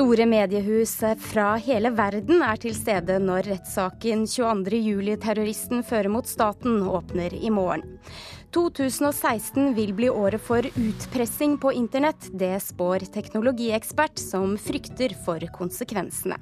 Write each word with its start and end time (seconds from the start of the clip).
Store 0.00 0.24
mediehus 0.24 0.94
fra 1.20 1.58
hele 1.60 1.90
verden 1.92 2.40
er 2.40 2.56
til 2.56 2.72
stede 2.72 3.18
når 3.20 3.44
rettssaken 3.50 4.22
22.07-terroristen 4.32 5.82
fører 5.84 6.08
mot 6.08 6.24
staten 6.24 6.78
åpner 6.88 7.34
i 7.36 7.50
morgen. 7.52 7.98
2016 8.56 9.74
vil 9.76 9.92
bli 9.98 10.08
året 10.08 10.40
for 10.40 10.64
utpressing 10.64 11.58
på 11.60 11.74
internett. 11.76 12.30
Det 12.32 12.54
spår 12.64 13.04
teknologiekspert, 13.12 14.16
som 14.16 14.56
frykter 14.56 15.12
for 15.26 15.44
konsekvensene. 15.52 16.40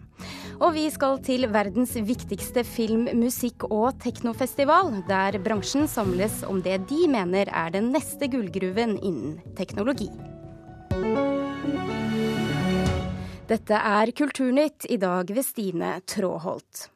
Og 0.62 0.76
vi 0.78 0.86
skal 0.94 1.18
til 1.26 1.50
verdens 1.50 1.96
viktigste 1.98 2.62
film-, 2.62 3.10
musikk- 3.18 3.66
og 3.72 3.98
teknofestival, 4.06 5.00
der 5.10 5.42
bransjen 5.42 5.90
samles 5.90 6.44
om 6.46 6.62
det 6.62 6.84
de 6.86 7.10
mener 7.10 7.50
er 7.50 7.74
den 7.74 7.90
neste 7.90 8.30
gullgruven 8.30 9.00
innen 9.02 9.40
teknologi. 9.58 10.12
Dette 13.48 13.78
er 13.80 14.10
Kulturnytt, 14.12 14.84
i 14.92 14.98
dag 15.00 15.30
ved 15.32 15.44
Stine 15.46 15.94
Tråholt. 16.04 16.90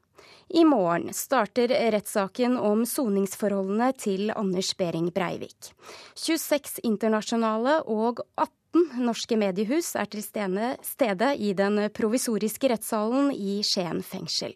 I 0.53 0.67
morgen 0.69 1.07
starter 1.17 1.71
rettssaken 1.95 2.59
om 2.61 2.83
soningsforholdene 2.85 3.87
til 3.97 4.29
Anders 4.37 4.75
Behring 4.77 5.07
Breivik. 5.17 5.71
26 6.13 6.83
internasjonale 6.85 7.79
og 7.89 8.21
18 8.37 9.01
norske 9.01 9.39
mediehus 9.41 9.95
er 9.97 10.11
til 10.13 10.21
stede 10.21 11.31
i 11.41 11.55
den 11.57 11.87
provisoriske 11.97 12.69
rettssalen 12.75 13.31
i 13.33 13.63
Skien 13.65 14.03
fengsel. 14.05 14.53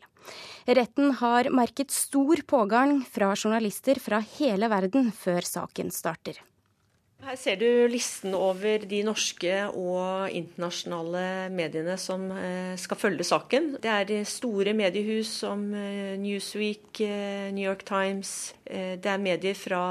Retten 0.68 1.14
har 1.22 1.48
merket 1.48 1.96
stor 1.96 2.44
pågang 2.44 2.98
fra 3.08 3.32
journalister 3.32 3.96
fra 4.04 4.20
hele 4.36 4.68
verden 4.68 5.08
før 5.16 5.48
saken 5.48 5.88
starter. 5.88 6.44
Her 7.24 7.38
ser 7.40 7.56
du 7.58 7.88
listen 7.88 8.34
over 8.36 8.84
de 8.86 9.00
norske 9.06 9.54
og 9.72 10.30
internasjonale 10.36 11.48
mediene 11.54 11.96
som 11.98 12.28
eh, 12.30 12.76
skal 12.78 13.00
følge 13.00 13.26
saken. 13.26 13.72
Det 13.82 13.90
er 13.90 14.28
store 14.28 14.76
mediehus 14.76 15.32
som 15.40 15.64
eh, 15.74 16.14
Newsweek, 16.20 17.00
eh, 17.00 17.48
New 17.56 17.64
York 17.64 17.86
Times. 17.88 18.54
Det 18.66 19.08
er 19.08 19.22
medier 19.22 19.56
fra 19.58 19.82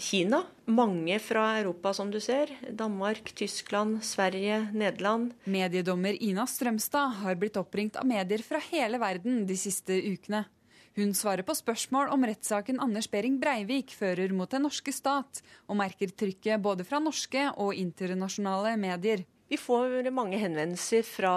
Kina. 0.00 0.42
Mange 0.70 1.18
fra 1.20 1.58
Europa, 1.58 1.92
som 1.92 2.10
du 2.10 2.20
ser. 2.22 2.48
Danmark, 2.70 3.34
Tyskland, 3.36 4.00
Sverige, 4.06 4.68
Nederland. 4.72 5.34
Mediedommer 5.44 6.16
Ina 6.22 6.46
Strømstad 6.48 7.20
har 7.20 7.36
blitt 7.40 7.58
oppringt 7.60 7.98
av 8.00 8.08
medier 8.08 8.42
fra 8.46 8.62
hele 8.70 9.00
verden 9.02 9.44
de 9.48 9.58
siste 9.58 9.98
ukene. 10.00 10.46
Hun 10.94 11.10
svarer 11.10 11.42
på 11.42 11.56
spørsmål 11.58 12.12
om 12.14 12.22
rettssaken 12.22 12.76
Anders 12.78 13.08
Behring 13.10 13.40
Breivik 13.42 13.90
fører 13.98 14.30
mot 14.30 14.50
den 14.52 14.62
norske 14.62 14.92
stat, 14.94 15.40
og 15.66 15.80
merker 15.80 16.12
trykket 16.14 16.62
både 16.62 16.86
fra 16.86 17.00
norske 17.02 17.48
og 17.58 17.72
internasjonale 17.74 18.76
medier. 18.78 19.24
Vi 19.50 19.58
får 19.58 20.06
mange 20.14 20.38
henvendelser 20.38 21.02
fra 21.02 21.32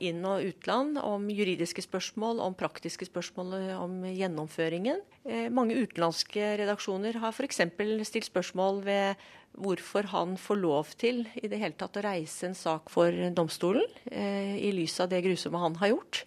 inn- 0.00 0.24
og 0.24 0.46
utland 0.48 0.96
om 0.98 1.28
juridiske 1.28 1.84
spørsmål, 1.84 2.40
om 2.40 2.56
praktiske 2.56 3.04
spørsmål 3.06 3.52
om 3.76 4.00
gjennomføringen. 4.08 5.04
Eh, 5.28 5.52
mange 5.52 5.76
utenlandske 5.76 6.56
redaksjoner 6.62 7.20
har 7.20 7.36
f.eks. 7.36 7.60
stilt 8.08 8.30
spørsmål 8.30 8.82
ved 8.88 9.28
hvorfor 9.60 10.08
han 10.08 10.38
får 10.40 10.56
lov 10.56 10.96
til 10.96 11.26
i 11.36 11.52
det 11.52 11.60
hele 11.60 11.76
tatt 11.76 12.00
å 12.00 12.06
reise 12.08 12.48
en 12.48 12.56
sak 12.56 12.88
for 12.88 13.12
domstolen, 13.36 13.84
eh, 14.10 14.56
i 14.56 14.72
lys 14.72 14.98
av 15.04 15.12
det 15.12 15.20
grusomme 15.28 15.60
han 15.60 15.76
har 15.84 15.92
gjort. 15.92 16.24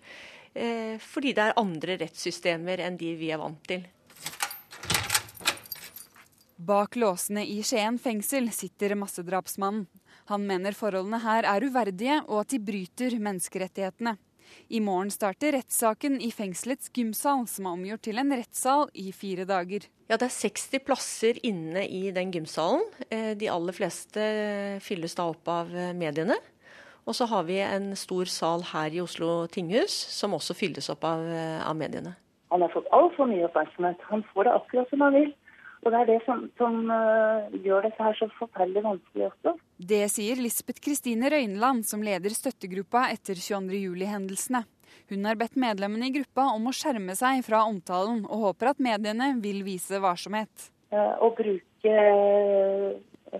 Eh, 0.56 0.96
fordi 1.04 1.34
det 1.36 1.50
er 1.50 1.60
andre 1.60 1.98
rettssystemer 2.00 2.80
enn 2.86 2.96
de 3.00 3.12
vi 3.20 3.32
er 3.36 3.42
vant 3.42 3.60
til. 3.68 3.84
Bak 6.56 6.96
låsene 6.96 7.44
i 7.44 7.60
Skien 7.68 7.98
fengsel 8.00 8.48
sitter 8.56 8.96
massedrapsmannen. 8.96 9.90
Han 10.32 10.46
mener 10.48 10.74
forholdene 10.74 11.20
her 11.22 11.46
er 11.46 11.66
uverdige 11.68 12.22
og 12.24 12.46
at 12.46 12.54
de 12.56 12.62
bryter 12.64 13.18
menneskerettighetene. 13.20 14.16
I 14.72 14.80
morgen 14.80 15.12
starter 15.12 15.58
rettssaken 15.58 16.16
i 16.24 16.32
fengselets 16.34 16.90
gymsal, 16.94 17.44
som 17.50 17.68
er 17.68 17.76
omgjort 17.76 18.04
til 18.08 18.22
en 18.22 18.32
rettssal 18.32 18.88
i 18.94 19.10
fire 19.14 19.44
dager. 19.50 19.90
Ja, 20.08 20.18
Det 20.18 20.30
er 20.30 20.38
60 20.38 20.86
plasser 20.86 21.40
inne 21.44 21.84
i 21.84 22.12
den 22.16 22.32
gymsalen. 22.32 22.86
Eh, 23.10 23.34
de 23.36 23.50
aller 23.52 23.74
fleste 23.74 24.80
fylles 24.86 25.18
da 25.18 25.28
opp 25.34 25.50
av 25.50 25.70
mediene. 25.98 26.38
Og 27.06 27.14
så 27.14 27.28
har 27.30 27.46
vi 27.46 27.60
en 27.62 27.92
stor 27.98 28.30
sal 28.32 28.66
her 28.72 28.94
i 28.94 29.02
Oslo 29.04 29.46
tinghus, 29.54 29.94
som 29.94 30.34
også 30.34 30.58
fylles 30.58 30.90
opp 30.90 31.06
av, 31.06 31.22
eh, 31.22 31.62
av 31.62 31.76
mediene. 31.78 32.16
Han 32.50 32.62
har 32.62 32.72
fått 32.74 32.90
altfor 32.92 33.30
mye 33.30 33.46
oppmerksomhet. 33.46 34.02
Han 34.10 34.24
får 34.34 34.48
det 34.48 34.56
akkurat 34.58 34.90
som 34.90 35.02
han 35.06 35.14
vil. 35.14 35.34
Og 35.86 35.92
det 35.94 36.00
er 36.02 36.08
det 36.10 36.22
som, 36.26 36.40
som 36.58 36.78
uh, 36.90 37.46
gjør 37.62 37.86
dette 37.86 38.02
her 38.02 38.16
så 38.18 38.26
forferdelig 38.40 38.82
vanskelig 38.82 39.28
også. 39.28 39.52
Det 39.78 40.02
sier 40.10 40.40
Lisbeth 40.42 40.82
Kristine 40.82 41.30
Røyneland, 41.30 41.86
som 41.86 42.02
leder 42.02 42.34
støttegruppa 42.34 43.04
etter 43.14 43.38
22.07-hendelsene. 43.38 44.64
Hun 45.12 45.28
har 45.30 45.38
bedt 45.38 45.60
medlemmene 45.62 46.10
i 46.10 46.16
gruppa 46.16 46.48
om 46.56 46.66
å 46.66 46.74
skjerme 46.74 47.14
seg 47.18 47.44
fra 47.46 47.62
omtalen, 47.70 48.24
og 48.26 48.48
håper 48.48 48.72
at 48.72 48.82
mediene 48.82 49.36
vil 49.44 49.62
vise 49.68 50.02
varsomhet. 50.02 50.72
Uh, 50.90 51.14
å 51.22 51.30
bruke 51.38 51.94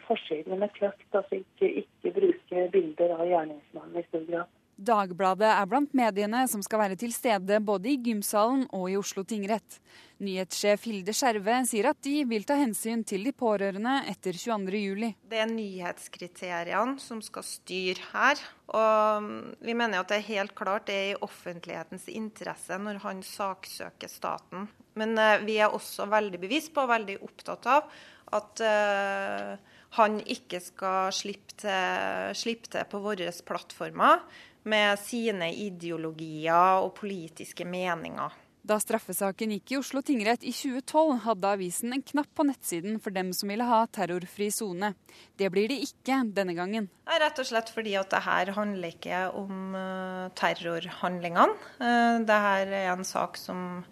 forsidene 0.08 0.60
med 0.62 0.74
kløkt, 0.76 1.08
altså 1.12 1.42
ikke, 1.42 1.72
ikke 1.86 2.14
bruke 2.20 2.68
bilder 2.74 3.18
av 3.18 3.26
gjerningsmannen 3.30 4.02
i 4.02 4.08
stor 4.10 4.30
grad. 4.30 4.54
Dagbladet 4.76 5.48
er 5.48 5.68
blant 5.72 5.94
mediene 5.96 6.42
som 6.52 6.60
skal 6.64 6.82
være 6.82 6.98
til 7.00 7.14
stede 7.16 7.62
både 7.64 7.94
i 7.94 8.00
gymsalen 8.04 8.66
og 8.76 8.90
i 8.92 8.98
Oslo 9.00 9.24
tingrett. 9.24 9.78
Nyhetssjef 10.20 10.84
Hilde 10.90 11.14
Skjerve 11.16 11.62
sier 11.68 11.88
at 11.94 12.02
de 12.04 12.26
vil 12.28 12.44
ta 12.48 12.58
hensyn 12.60 13.06
til 13.08 13.24
de 13.24 13.32
pårørende 13.36 14.02
etter 14.12 14.36
22.07. 14.36 15.14
Det 15.32 15.40
er 15.40 15.48
nyhetskriteriene 15.52 17.00
som 17.00 17.22
skal 17.24 17.48
styre 17.48 18.10
her. 18.12 18.42
Og 18.76 19.30
vi 19.64 19.76
mener 19.78 20.02
at 20.02 20.12
det 20.12 20.20
er 20.20 20.28
helt 20.34 20.56
klart 20.58 20.90
det 20.90 20.98
er 20.98 21.14
i 21.14 21.22
offentlighetens 21.24 22.10
interesse 22.12 22.76
når 22.76 23.00
han 23.06 23.24
saksøker 23.24 24.12
staten. 24.12 24.68
Men 25.00 25.16
eh, 25.20 25.40
vi 25.48 25.56
er 25.60 25.72
også 25.72 26.10
veldig 26.12 26.42
bevisst 26.44 26.74
på 26.76 26.84
og 26.84 26.92
veldig 26.92 27.22
opptatt 27.24 27.72
av 27.72 27.88
at 28.36 28.62
uh, 28.66 29.75
han 29.96 30.20
ikke 30.22 30.60
skal 30.64 31.14
slippe 31.16 31.58
til, 31.62 32.34
slippe 32.38 32.72
til 32.72 32.88
på 32.92 33.02
våre 33.04 33.32
plattformer 33.48 34.24
med 34.66 34.98
sine 35.00 35.52
ideologier 35.54 36.82
og 36.82 36.96
politiske 36.98 37.68
meninger. 37.70 38.42
Da 38.66 38.80
straffesaken 38.82 39.52
gikk 39.54 39.76
i 39.76 39.78
Oslo 39.78 40.02
tingrett 40.02 40.42
i 40.42 40.50
2012, 40.50 41.20
hadde 41.28 41.50
avisen 41.54 41.94
en 41.94 42.02
knapp 42.02 42.32
på 42.34 42.48
nettsiden 42.48 42.98
for 42.98 43.14
dem 43.14 43.30
som 43.38 43.52
ville 43.54 43.68
ha 43.70 43.84
terrorfri 43.94 44.48
sone. 44.50 44.96
Det 45.38 45.52
blir 45.54 45.70
det 45.70 45.84
ikke 45.86 46.24
denne 46.34 46.56
gangen. 46.58 46.90
Det 47.06 47.14
er 47.14 47.22
rett 47.28 47.44
og 47.44 47.50
slett 47.52 47.70
fordi 47.76 47.94
at 48.00 48.10
det 48.10 48.24
her 48.26 48.56
handler 48.58 48.96
ikke 48.96 49.22
om 49.38 49.78
uh, 49.78 50.34
terrorhandlingene. 50.42 51.60
Uh, 51.78 52.26
det 52.26 52.42
her 52.48 52.74
er 52.82 52.92
en 52.96 53.06
sak 53.06 53.38
som 53.38 53.84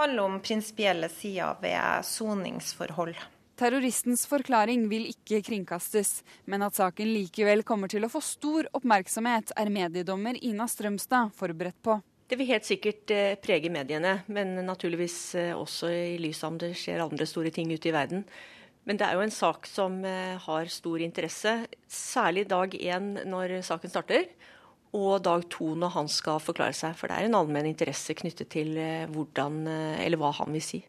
handler 0.00 0.24
om 0.24 0.42
prinsipielle 0.42 1.12
sider 1.14 1.54
ved 1.62 2.10
soningsforhold. 2.10 3.14
Terroristens 3.58 4.20
forklaring 4.30 4.84
vil 4.86 5.08
ikke 5.10 5.40
kringkastes, 5.42 6.20
men 6.46 6.62
at 6.62 6.76
saken 6.78 7.08
likevel 7.10 7.64
kommer 7.66 7.90
til 7.90 8.04
å 8.06 8.10
få 8.12 8.20
stor 8.22 8.68
oppmerksomhet, 8.78 9.50
er 9.58 9.72
mediedommer 9.74 10.36
Ina 10.46 10.68
Strømstad 10.70 11.32
forberedt 11.34 11.80
på. 11.82 11.96
Det 12.30 12.36
vil 12.38 12.52
helt 12.52 12.68
sikkert 12.68 13.10
eh, 13.10 13.34
prege 13.42 13.72
mediene, 13.72 14.20
men 14.30 14.52
naturligvis 14.62 15.16
eh, 15.40 15.50
også 15.58 15.90
i 15.90 16.20
lys 16.22 16.44
av 16.44 16.52
om 16.52 16.58
det 16.60 16.70
skjer 16.78 17.02
andre 17.02 17.26
store 17.26 17.50
ting 17.54 17.72
ute 17.72 17.90
i 17.90 17.94
verden. 17.96 18.22
Men 18.86 19.00
det 19.00 19.08
er 19.08 19.18
jo 19.18 19.24
en 19.24 19.34
sak 19.34 19.66
som 19.66 19.96
eh, 20.06 20.36
har 20.44 20.70
stor 20.70 21.02
interesse, 21.02 21.54
særlig 21.90 22.46
dag 22.52 22.76
én 22.78 23.08
når 23.26 23.56
saken 23.66 23.90
starter. 23.90 24.28
Og 24.94 25.18
dag 25.24 25.48
to 25.50 25.72
når 25.74 25.96
han 25.96 26.12
skal 26.12 26.38
forklare 26.38 26.76
seg, 26.78 26.94
for 27.00 27.10
det 27.10 27.18
er 27.18 27.26
en 27.26 27.40
allmenn 27.40 27.66
interesse 27.72 28.14
knyttet 28.16 28.52
til 28.54 28.78
hvordan, 29.10 29.58
eller 29.98 30.20
hva 30.20 30.30
han 30.38 30.54
vil 30.54 30.64
si. 30.64 30.80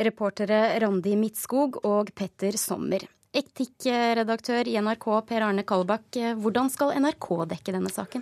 Reportere 0.00 0.78
Randi 0.80 1.16
Midtskog 1.20 1.82
og 1.84 2.14
Petter 2.16 2.56
Sommer. 2.56 3.02
Etikkredaktør 3.32 4.68
i 4.68 4.74
NRK 4.76 5.06
Per 5.24 5.44
Arne 5.46 5.62
Kalbakk, 5.64 6.18
hvordan 6.36 6.68
skal 6.68 6.90
NRK 7.00 7.28
dekke 7.54 7.72
denne 7.72 7.88
saken? 7.88 8.20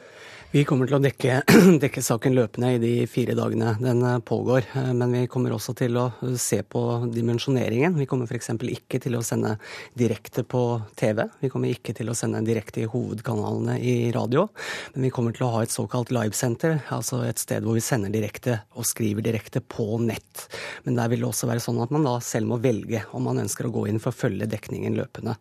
Vi 0.50 0.64
kommer 0.66 0.88
til 0.90 0.96
å 0.96 1.02
dekke, 1.02 1.34
dekke, 1.82 2.02
saken 2.02 2.34
løpende 2.34 2.72
i 2.74 2.78
de 2.82 2.92
fire 3.06 3.36
dagene 3.38 3.76
den 3.78 4.00
eh, 4.02 4.16
pågår. 4.26 4.64
Eh, 4.74 4.88
men 4.98 5.12
vi 5.14 5.20
kommer 5.30 5.54
også 5.54 5.76
til 5.78 5.94
å 5.94 6.08
se 6.34 6.58
på 6.66 6.82
dimensjoneringen. 7.14 7.94
Vi 7.94 8.06
kommer 8.10 8.26
f.eks. 8.26 8.50
ikke 8.58 8.98
til 9.04 9.14
å 9.14 9.20
sende 9.22 9.52
direkte 9.94 10.42
på 10.42 10.62
TV. 10.98 11.22
Vi 11.38 11.50
kommer 11.52 11.70
ikke 11.70 11.94
til 11.94 12.10
å 12.10 12.16
sende 12.18 12.42
direkte 12.42 12.82
i 12.82 12.88
hovedkanalene 12.90 13.76
i 13.78 13.94
radio. 14.14 14.48
Men 14.96 15.06
vi 15.06 15.12
kommer 15.14 15.38
til 15.38 15.46
å 15.46 15.52
ha 15.54 15.62
et 15.62 15.70
såkalt 15.70 16.10
livesenter, 16.10 16.80
altså 16.98 17.22
et 17.28 17.38
sted 17.38 17.62
hvor 17.62 17.78
vi 17.78 17.86
sender 17.86 18.10
direkte 18.10 18.58
og 18.74 18.90
skriver 18.90 19.26
direkte 19.26 19.62
på 19.62 20.00
nett. 20.02 20.48
Men 20.82 20.98
der 20.98 21.14
vil 21.14 21.22
det 21.22 21.30
også 21.30 21.50
være 21.50 21.62
sånn 21.62 21.78
at 21.86 21.94
man 21.94 22.10
da 22.10 22.16
selv 22.26 22.50
må 22.50 22.58
velge 22.58 23.04
om 23.14 23.30
man 23.30 23.38
ønsker 23.42 23.70
å 23.70 23.74
gå 23.78 23.86
inn 23.86 24.02
for 24.02 24.10
å 24.10 24.20
følge 24.24 24.50
dekningen 24.50 24.98
løpende. 25.00 25.36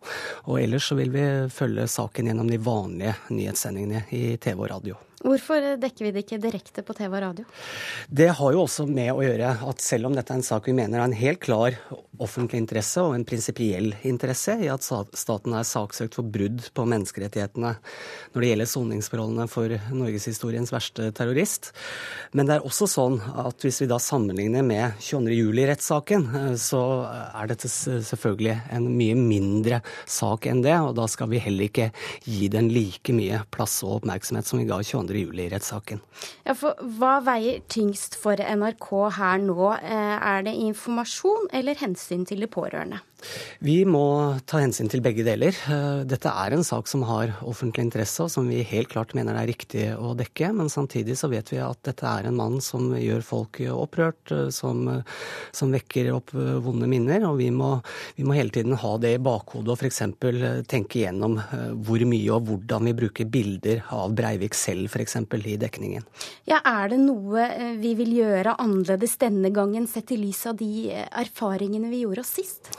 Og 0.48 0.58
ellers 0.62 0.90
så 0.90 0.98
vil 0.98 1.12
vi 1.14 1.26
følge 1.52 1.86
saken 1.90 2.32
gjennom 2.32 2.50
de 2.50 2.60
vanlige 2.64 3.14
nyhetssendingene 3.30 4.06
i 4.16 4.24
TV 4.40 4.58
og 4.58 4.70
radio. 4.74 4.98
Hvorfor 5.20 5.60
eh, 5.60 5.76
dekker 5.80 6.06
vi 6.06 6.12
det 6.14 6.24
ikke 6.24 6.40
direkte 6.40 6.84
på 6.86 6.96
TV 6.96 7.10
og 7.12 7.22
radio? 7.26 7.44
Det 8.08 8.30
har 8.38 8.54
jo 8.54 8.62
også 8.64 8.86
med 8.88 9.12
å 9.12 9.24
gjøre 9.24 9.52
at 9.68 9.82
selv 9.84 10.08
om 10.08 10.16
dette 10.16 10.32
er 10.32 10.40
en 10.40 10.46
sak 10.46 10.70
vi 10.70 10.76
mener 10.76 11.02
har 11.02 11.10
en 11.10 11.16
helt 11.16 11.42
klar 11.44 11.76
offentlig 12.20 12.60
interesse 12.60 13.02
og 13.04 13.14
en 13.16 13.24
prinsipiell 13.28 13.94
interesse 14.08 14.56
i 14.60 14.68
at 14.72 14.84
staten 14.84 15.54
er 15.56 15.66
saksøkt 15.66 16.18
for 16.18 16.28
brudd 16.28 16.66
på 16.76 16.84
menneskerettighetene 16.88 17.72
når 18.34 18.44
det 18.44 18.50
gjelder 18.50 18.70
soningsforholdene 18.70 19.46
for 19.50 19.74
norgeshistoriens 19.96 20.72
verste 20.72 21.10
terrorist. 21.16 21.70
Men 22.36 22.48
det 22.48 22.58
er 22.58 22.66
også 22.66 22.88
sånn 22.90 23.18
at 23.44 23.64
hvis 23.64 23.80
vi 23.84 23.90
da 23.90 24.00
sammenligner 24.02 24.64
med 24.66 25.00
22.07-rettssaken, 25.04 26.26
eh, 26.40 26.54
så 26.60 26.82
er 27.08 27.50
dette 27.50 27.68
selvfølgelig 27.70 28.56
en 28.76 28.88
mye 28.96 29.16
mindre 29.18 29.80
sak 30.08 30.48
enn 30.50 30.64
det. 30.64 30.76
Og 30.80 30.94
da 30.98 31.08
skal 31.10 31.30
vi 31.32 31.42
heller 31.42 31.68
ikke 31.68 31.90
gi 32.24 32.50
den 32.52 32.70
like 32.72 33.16
mye 33.16 33.42
plass 33.52 33.80
og 33.84 34.00
oppmerksomhet 34.00 34.48
som 34.48 34.60
vi 34.60 34.68
ga 34.68 34.80
22.07. 34.80 35.09
22.07-rettssaken. 35.10 36.02
Ja, 36.46 36.56
for 36.58 36.78
hva 36.98 37.18
veier 37.26 37.60
tyngst 37.72 38.16
for 38.20 38.40
NRK 38.40 38.90
her 39.18 39.42
nå? 39.44 39.72
Eh, 39.78 40.16
er 40.32 40.46
det 40.46 40.56
informasjon 40.64 41.50
eller 41.56 41.78
hensyn 41.82 42.26
til 42.28 42.44
de 42.44 42.50
pårørende? 42.50 43.02
Vi 43.60 43.82
må 43.88 44.38
ta 44.48 44.60
hensyn 44.62 44.88
til 44.90 45.02
begge 45.04 45.24
deler. 45.26 45.56
Eh, 45.68 46.02
dette 46.08 46.30
er 46.30 46.54
en 46.56 46.64
sak 46.66 46.88
som 46.90 47.04
har 47.08 47.34
offentlig 47.46 47.84
interesse, 47.86 48.24
og 48.24 48.32
som 48.32 48.48
vi 48.48 48.62
helt 48.66 48.90
klart 48.92 49.14
mener 49.16 49.36
det 49.36 49.42
er 49.42 49.50
riktig 49.50 49.84
å 49.96 50.14
dekke. 50.18 50.52
Men 50.56 50.72
samtidig 50.72 51.18
så 51.20 51.30
vet 51.32 51.52
vi 51.52 51.60
at 51.62 51.80
dette 51.86 52.06
er 52.08 52.28
en 52.28 52.38
mann 52.38 52.58
som 52.64 52.90
gjør 52.96 53.24
folk 53.26 53.60
opprørt, 53.74 54.22
eh, 54.32 54.48
som, 54.54 54.86
som 55.56 55.74
vekker 55.74 56.12
opp 56.16 56.34
eh, 56.36 56.56
vonde 56.64 56.88
minner. 56.90 57.26
Og 57.28 57.38
vi 57.42 57.50
må, 57.54 57.72
vi 58.16 58.26
må 58.26 58.36
hele 58.38 58.54
tiden 58.54 58.78
ha 58.80 58.94
det 59.02 59.14
i 59.18 59.22
bakhodet 59.22 59.74
og 59.74 59.80
f.eks. 59.80 60.02
tenke 60.70 61.02
igjennom 61.02 61.38
hvor 61.84 62.02
mye 62.08 62.34
og 62.34 62.48
hvordan 62.48 62.88
vi 62.88 62.96
bruker 62.96 63.28
bilder 63.30 63.84
av 63.94 64.14
Breivik 64.16 64.56
selv 64.58 64.90
f.eks. 64.90 65.16
i 65.40 65.56
dekningen. 65.60 66.06
Ja, 66.48 66.60
Er 66.64 66.90
det 66.92 67.00
noe 67.02 67.46
vi 67.80 67.92
vil 67.98 68.12
gjøre 68.20 68.56
annerledes 68.62 69.16
denne 69.20 69.50
gangen, 69.54 69.86
sett 69.90 70.12
i 70.14 70.18
lys 70.20 70.44
av 70.48 70.58
de 70.60 70.90
erfaringene 70.94 71.90
vi 71.92 72.04
gjorde 72.04 72.24
oss 72.24 72.34
sist? 72.38 72.70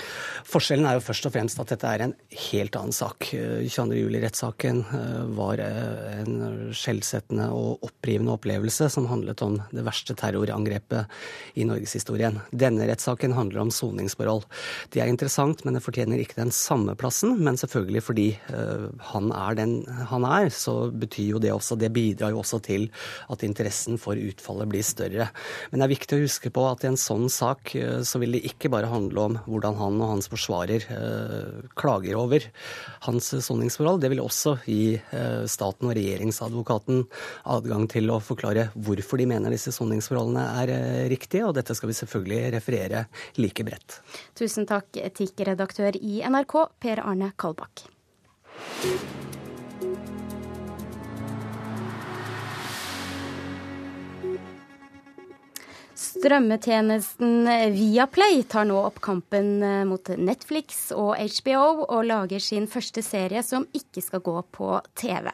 Forskjellen 0.48 0.88
er 0.88 0.98
jo 0.98 1.04
først 1.04 1.28
og 1.28 1.34
fremst 1.36 1.60
at 1.62 1.72
dette 1.74 1.88
er 1.88 2.04
en 2.06 2.14
helt 2.50 2.76
annen 2.78 2.96
sak. 2.96 3.28
22.07-rettssaken 3.32 4.82
eh, 4.98 5.20
var 5.38 5.62
eh, 5.62 6.22
en 6.22 6.72
skjellsettende 6.76 7.50
og 7.54 7.86
opprivende 7.86 8.34
opplevelse 8.36 8.90
som 8.94 9.10
handlet 9.12 9.44
om 9.46 9.60
det 9.72 9.86
verste 9.86 10.16
terrorangrepet 10.18 11.60
i 11.62 11.66
norgeshistorien. 11.68 12.40
Denne 12.52 12.88
rettssaken 12.90 13.36
handler 13.38 13.66
om 13.66 13.74
soningsforhold. 13.74 14.48
Det 14.94 15.04
er 15.04 15.12
interessant, 15.12 15.64
men 15.66 15.78
det 15.78 15.84
fortjener 15.86 16.22
ikke 16.22 16.40
den 16.40 16.54
samme 16.56 16.96
plassen. 17.00 17.38
Men 17.44 17.60
selvfølgelig 17.62 18.04
fordi 18.08 18.28
eh, 18.54 18.88
han 19.12 19.32
er 19.36 19.60
den 19.62 19.78
han 20.12 20.26
er, 20.28 20.50
så 20.54 20.90
betyr 20.90 21.36
jo 21.36 21.42
det 21.42 21.52
også 21.54 21.78
Det 21.80 21.92
bidrar 21.94 22.34
jo 22.34 22.42
også 22.42 22.60
til 22.64 22.88
at 23.32 23.44
interessen 23.46 24.00
for 24.02 24.18
utfallet 24.18 24.70
blir 24.72 24.86
større. 24.86 25.30
Men 25.70 25.82
det 25.82 25.88
er 25.88 25.96
viktig 25.96 26.18
å 26.18 26.26
huske 26.26 26.52
på 26.54 26.66
at 26.70 26.86
i 26.86 26.92
en 26.92 27.00
sånn 27.00 27.30
sak 27.32 27.74
så 28.08 28.20
vil 28.22 28.36
det 28.36 28.44
ikke 28.48 28.70
bare 28.72 28.90
handle 28.92 29.26
om 29.30 29.38
hvordan 29.46 29.78
han 29.80 30.00
og 30.02 30.14
hans 30.16 30.31
forsvarer 30.32 30.86
eh, 30.96 31.68
klager 31.78 32.18
over 32.20 32.46
hans 33.08 33.32
soningsforhold. 33.46 34.02
Det 34.04 34.12
vil 34.14 34.24
også 34.24 34.56
gi 34.66 34.96
eh, 34.98 35.44
staten 35.52 35.90
og 35.90 35.96
regjeringsadvokaten 35.98 37.04
adgang 37.56 37.88
til 37.92 38.12
å 38.14 38.22
forklare 38.24 38.70
hvorfor 38.76 39.22
de 39.22 39.30
mener 39.32 39.54
disse 39.54 39.74
soningsforholdene 39.76 40.46
er 40.64 40.76
eh, 40.76 41.04
riktige, 41.12 41.48
og 41.48 41.56
dette 41.58 41.76
skal 41.78 41.92
vi 41.92 42.00
selvfølgelig 42.02 42.56
referere 42.58 43.06
like 43.42 43.66
bredt. 43.68 44.02
Tusen 44.38 44.70
takk, 44.70 44.90
etikkredaktør 45.02 46.00
i 46.00 46.22
NRK, 46.28 46.58
Per 46.82 47.04
Arne 47.06 47.34
Kalbakk. 47.40 47.88
Strømmetjenesten 56.12 57.48
Viaplay 57.72 58.42
tar 58.50 58.66
nå 58.68 58.76
opp 58.84 59.00
kampen 59.04 59.62
eh, 59.64 59.84
mot 59.88 60.12
Netflix 60.20 60.90
og 60.96 61.14
HBO, 61.16 61.86
og 61.88 62.04
lager 62.10 62.44
sin 62.44 62.68
første 62.72 63.04
serie 63.06 63.44
som 63.48 63.68
ikke 63.78 64.04
skal 64.04 64.24
gå 64.26 64.36
på 64.52 64.74
TV. 65.00 65.32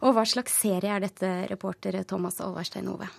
Og 0.00 0.16
hva 0.16 0.24
slags 0.28 0.56
serie 0.64 0.96
er 0.96 1.04
dette, 1.04 1.34
reporter 1.50 2.00
Thomas 2.08 2.40
Alverstein 2.40 2.88
Ove? 2.94 3.10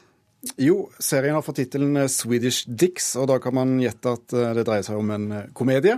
Jo, 0.58 0.90
serien 1.00 1.36
har 1.36 1.42
fått 1.42 1.56
tittelen 1.56 2.10
Swedish 2.10 2.70
Dicks, 2.70 3.16
og 3.20 3.30
da 3.32 3.40
kan 3.44 3.56
man 3.58 3.78
gjette 3.82 4.14
at 4.18 4.36
eh, 4.36 4.52
det 4.58 4.66
dreier 4.68 4.86
seg 4.86 5.00
om 5.00 5.14
en 5.16 5.26
eh, 5.34 5.48
komedie. 5.58 5.98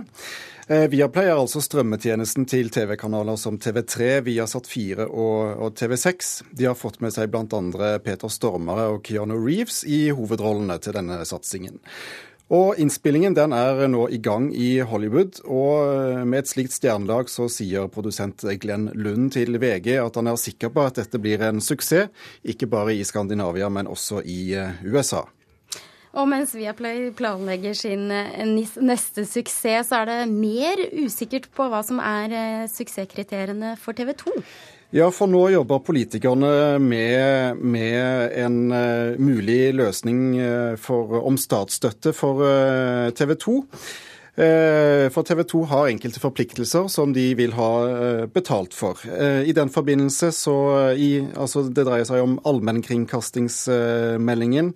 Eh, 0.68 0.86
Viaplay 0.92 1.30
er 1.30 1.38
altså 1.38 1.62
strømmetjenesten 1.64 2.46
til 2.48 2.70
TV-kanaler 2.72 3.38
som 3.40 3.58
TV3, 3.60 4.18
Viasat 4.26 4.68
4 4.68 5.06
og, 5.08 5.62
og 5.64 5.76
TV6. 5.78 6.32
De 6.58 6.68
har 6.68 6.78
fått 6.78 7.00
med 7.04 7.14
seg 7.14 7.30
bl.a. 7.32 7.92
Peter 8.04 8.32
Stormare 8.32 8.88
og 8.94 9.04
Keanu 9.06 9.36
Reeves 9.36 9.82
i 9.88 10.08
hovedrollene 10.12 10.78
til 10.82 10.96
denne 10.98 11.20
satsingen. 11.28 11.80
Og 12.48 12.78
Innspillingen 12.80 13.34
den 13.36 13.52
er 13.52 13.82
nå 13.92 14.06
i 14.08 14.16
gang 14.24 14.46
i 14.56 14.78
Hollywood, 14.80 15.42
og 15.44 15.72
eh, 15.84 16.22
med 16.24 16.46
et 16.46 16.48
slikt 16.48 16.72
stjernelag 16.72 17.28
så 17.28 17.44
sier 17.52 17.90
produsent 17.92 18.40
Glenn 18.62 18.86
Lund 18.96 19.34
til 19.34 19.58
VG 19.60 19.98
at 20.00 20.16
han 20.16 20.30
er 20.32 20.40
sikker 20.40 20.72
på 20.72 20.86
at 20.88 20.96
dette 20.96 21.20
blir 21.20 21.44
en 21.44 21.60
suksess, 21.60 22.08
ikke 22.40 22.70
bare 22.72 22.94
i 22.96 23.04
Skandinavia, 23.04 23.68
men 23.68 23.90
også 23.92 24.22
i 24.24 24.54
eh, 24.56 24.80
USA. 24.88 25.26
Og 26.16 26.24
mens 26.24 26.54
Viaplay 26.56 27.10
planlegger 27.12 27.76
sin 27.76 28.08
eh, 28.16 28.40
neste 28.80 29.26
suksess, 29.28 29.92
så 29.92 30.00
er 30.00 30.08
det 30.08 30.32
mer 30.32 30.80
usikkert 31.04 31.50
på 31.52 31.68
hva 31.68 31.84
som 31.84 32.00
er 32.00 32.64
suksesskriteriene 32.72 33.76
for 33.76 33.92
TV 33.92 34.16
2. 34.24 34.38
Ja, 34.90 35.10
for 35.12 35.26
nå 35.28 35.50
jobber 35.52 35.82
politikerne 35.84 36.78
med, 36.80 37.58
med 37.60 38.32
en 38.40 38.72
uh, 38.72 39.12
mulig 39.20 39.74
løsning 39.76 40.40
for, 40.80 41.12
om 41.28 41.36
statsstøtte 41.36 42.16
for 42.16 42.40
uh, 42.40 43.12
TV 43.12 43.36
2. 43.36 43.60
For 44.38 45.26
TV 45.26 45.42
2 45.50 45.66
har 45.66 45.90
enkelte 45.90 46.22
forpliktelser 46.22 46.86
som 46.94 47.10
de 47.10 47.34
vil 47.34 47.50
ha 47.58 47.90
betalt 48.30 48.70
for. 48.70 49.02
I 49.02 49.50
den 49.50 49.66
forbindelse 49.74 50.30
så 50.30 50.94
i, 50.94 51.26
altså 51.34 51.66
Det 51.66 51.82
dreier 51.88 52.06
seg 52.06 52.22
om 52.22 52.38
allmennkringkastingsmeldingen. 52.46 54.70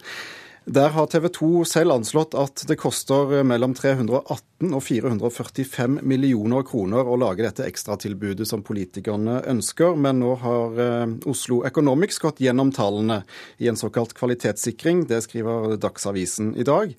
Der 0.64 0.92
har 0.94 1.06
TV 1.10 1.26
2 1.28 1.64
selv 1.66 1.90
anslått 1.90 2.36
at 2.38 2.62
det 2.70 2.76
koster 2.78 3.40
mellom 3.42 3.72
318 3.74 4.70
og 4.70 4.84
445 4.86 5.98
millioner 6.06 6.62
kroner 6.62 7.02
å 7.02 7.16
lage 7.18 7.42
dette 7.42 7.66
ekstratilbudet 7.66 8.46
som 8.46 8.62
politikerne 8.62 9.40
ønsker, 9.50 9.98
men 9.98 10.22
nå 10.22 10.36
har 10.38 10.78
eh, 10.84 11.16
Oslo 11.26 11.64
Economics 11.66 12.22
gått 12.22 12.44
gjennom 12.46 12.70
tallene 12.70 13.24
i 13.58 13.66
en 13.72 13.80
såkalt 13.80 14.14
kvalitetssikring. 14.14 15.08
Det 15.10 15.24
skriver 15.26 15.74
Dagsavisen 15.82 16.54
i 16.54 16.68
dag. 16.68 16.94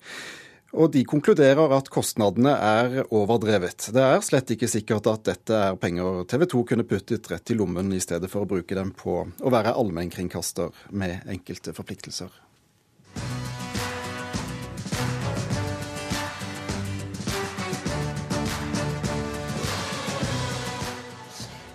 Og 0.76 0.92
de 0.92 1.06
konkluderer 1.08 1.72
at 1.72 1.88
kostnadene 1.88 2.52
er 2.52 3.02
overdrevet. 3.06 3.88
Det 3.96 4.04
er 4.04 4.24
slett 4.26 4.52
ikke 4.52 4.68
sikkert 4.68 5.08
at 5.08 5.24
dette 5.30 5.66
er 5.70 5.80
penger 5.80 6.26
TV 6.28 6.50
2 6.52 6.64
kunne 6.68 6.88
puttet 6.90 7.32
rett 7.32 7.54
i 7.54 7.56
lommen, 7.56 7.94
i 7.96 8.02
stedet 8.02 8.28
for 8.28 8.44
å 8.44 8.50
bruke 8.58 8.76
dem 8.76 8.92
på 8.92 9.22
å 9.24 9.54
være 9.54 9.72
allmennkringkaster 9.72 10.74
med 10.92 11.24
enkelte 11.32 11.72
forpliktelser. 11.72 12.44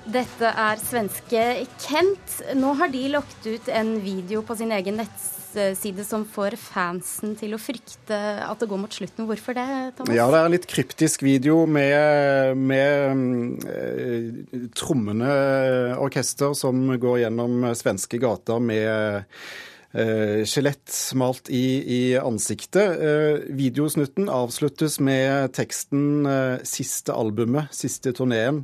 Dette 0.09 0.49
er 0.49 0.79
svenske 0.81 1.41
Kent. 1.83 2.39
Nå 2.57 2.71
har 2.79 2.89
de 2.89 3.01
lagt 3.13 3.45
ut 3.45 3.67
en 3.69 3.91
video 4.01 4.41
på 4.45 4.55
sin 4.57 4.71
egen 4.73 4.97
nettside 4.97 6.01
som 6.07 6.23
får 6.25 6.55
fansen 6.57 7.35
til 7.37 7.53
å 7.53 7.59
frykte 7.61 8.17
at 8.41 8.57
det 8.57 8.69
går 8.71 8.79
mot 8.81 8.95
slutten. 8.95 9.27
Hvorfor 9.29 9.53
det, 9.57 9.65
Thomas? 9.97 10.15
Ja, 10.17 10.25
det 10.33 10.39
er 10.39 10.47
en 10.47 10.55
litt 10.55 10.65
kryptisk 10.71 11.21
video 11.27 11.61
med, 11.69 12.57
med 12.57 13.67
eh, 13.69 14.63
trommende 14.77 15.33
orkester 16.01 16.55
som 16.57 16.87
går 16.89 17.19
gjennom 17.27 17.67
svenske 17.77 18.21
gater 18.23 18.63
med 18.63 18.89
uh, 19.93 20.41
skjelett 20.41 20.95
malt 21.21 21.51
i, 21.53 21.67
i 21.85 22.01
ansiktet. 22.21 22.97
Uh, 22.97 23.45
videosnutten 23.61 24.31
avsluttes 24.33 24.97
med 25.03 25.53
teksten 25.59 26.25
'Siste 26.65 27.13
albumet, 27.13 27.69
siste 27.77 28.15
turneen'. 28.17 28.63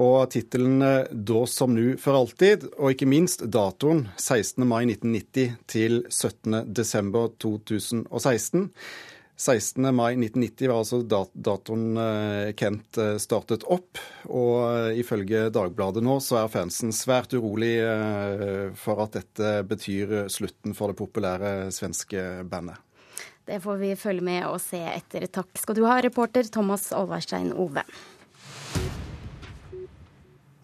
Og 0.00 0.30
tittelen 0.32 0.80
'Da 0.80 1.46
som 1.46 1.74
nu 1.74 1.96
for 2.00 2.16
alltid', 2.16 2.64
og 2.78 2.94
ikke 2.94 3.06
minst 3.06 3.44
datoen 3.44 4.08
16. 4.16 4.64
mai 4.66 4.86
1990 4.86 5.56
til 5.66 6.04
17. 6.08 6.72
desember 6.72 7.28
2016. 7.38 8.70
16. 9.42 9.94
mai 9.94 10.12
1990 10.14 10.68
var 10.68 10.78
altså 10.82 11.00
datoen 11.34 11.96
eh, 11.98 12.52
Kent 12.54 12.98
eh, 13.00 13.16
startet 13.18 13.64
opp. 13.66 13.98
Og 14.30 14.58
eh, 14.68 15.00
ifølge 15.02 15.48
Dagbladet 15.50 16.04
nå 16.04 16.18
så 16.22 16.42
er 16.42 16.52
fansen 16.52 16.94
svært 16.94 17.34
urolig 17.34 17.74
for 18.78 19.02
at 19.02 19.18
dette 19.18 19.52
betyr 19.66 20.14
slutten 20.30 20.76
for 20.78 20.92
det 20.92 21.00
populære 21.00 21.52
svenske 21.74 22.44
bandet. 22.46 22.78
Det 23.42 23.58
får 23.64 23.80
vi 23.80 23.94
følge 23.98 24.22
med 24.22 24.44
og 24.46 24.60
se 24.62 24.78
etter. 24.78 25.26
Takk 25.26 25.58
skal 25.58 25.74
du 25.74 25.82
ha, 25.88 25.98
reporter 26.04 26.46
Thomas 26.46 26.92
Alvarstein 26.94 27.50
Ove. 27.58 27.82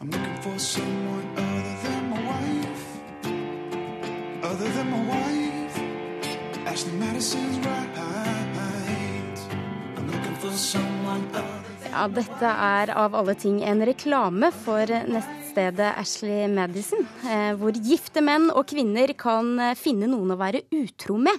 I'm 0.00 0.10
looking 0.10 0.42
for 0.42 0.58
someone 0.58 1.26
other 1.36 1.74
than 1.82 2.10
my 2.10 2.20
wife. 2.30 2.84
other 4.42 4.68
than 4.68 4.90
my 4.90 5.02
wife. 5.12 5.74
Ashley 6.66 6.92
Madison's 6.92 7.58
right. 7.66 7.88
I'm 9.96 10.06
looking 10.06 10.36
for 10.36 10.52
someone 10.52 11.26
other 11.34 11.58
ja, 11.90 12.08
dette 12.08 12.46
er 12.46 12.90
av 12.94 13.14
alle 13.14 13.34
ting 13.34 13.62
en 13.64 13.82
reklame 13.86 14.52
for 14.52 14.86
nettstedet 15.58 15.98
Ashley 15.98 16.46
Madison, 16.48 17.06
eh, 17.26 17.52
hvor 17.58 17.74
gifte 17.74 18.22
menn 18.22 18.48
og 18.52 18.68
kvinner 18.70 19.10
kan 19.18 19.58
eh, 19.58 19.74
finne 19.74 20.06
noen 20.06 20.30
å 20.30 20.38
være 20.38 20.62
utro 20.70 21.18
med. 21.18 21.38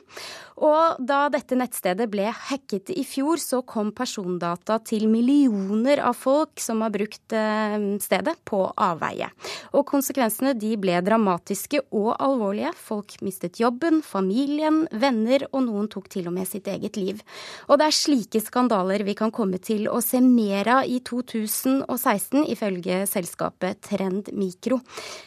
Og 0.59 0.99
da 0.99 1.29
dette 1.31 1.55
nettstedet 1.55 2.09
ble 2.11 2.25
hacket 2.27 2.91
i 2.91 3.05
fjor, 3.07 3.39
så 3.39 3.61
kom 3.63 3.93
persondata 3.95 4.79
til 4.83 5.05
millioner 5.07 6.01
av 6.03 6.17
folk 6.19 6.59
som 6.59 6.83
har 6.83 6.91
brukt 6.91 7.31
eh, 7.31 7.77
stedet 8.03 8.35
på 8.43 8.59
avveie. 8.75 9.29
Og 9.71 9.85
konsekvensene 9.88 10.51
de 10.59 10.73
ble 10.81 10.99
dramatiske 11.05 11.79
og 11.95 12.11
alvorlige. 12.19 12.73
Folk 12.75 13.15
mistet 13.23 13.61
jobben, 13.61 14.01
familien, 14.03 14.83
venner, 14.91 15.47
og 15.53 15.63
noen 15.69 15.88
tok 15.91 16.11
til 16.11 16.27
og 16.27 16.35
med 16.35 16.49
sitt 16.49 16.67
eget 16.67 16.99
liv. 16.99 17.23
Og 17.69 17.79
det 17.79 17.88
er 17.88 17.95
slike 17.95 18.43
skandaler 18.43 19.05
vi 19.07 19.15
kan 19.15 19.31
komme 19.31 19.61
til 19.63 19.88
å 19.88 20.03
se 20.03 20.19
mer 20.23 20.73
av 20.75 20.91
i 20.91 20.99
2016, 21.07 22.43
ifølge 22.51 23.05
selskapet 23.07 23.79
Trend 23.88 24.08
Mikro. 24.33 24.79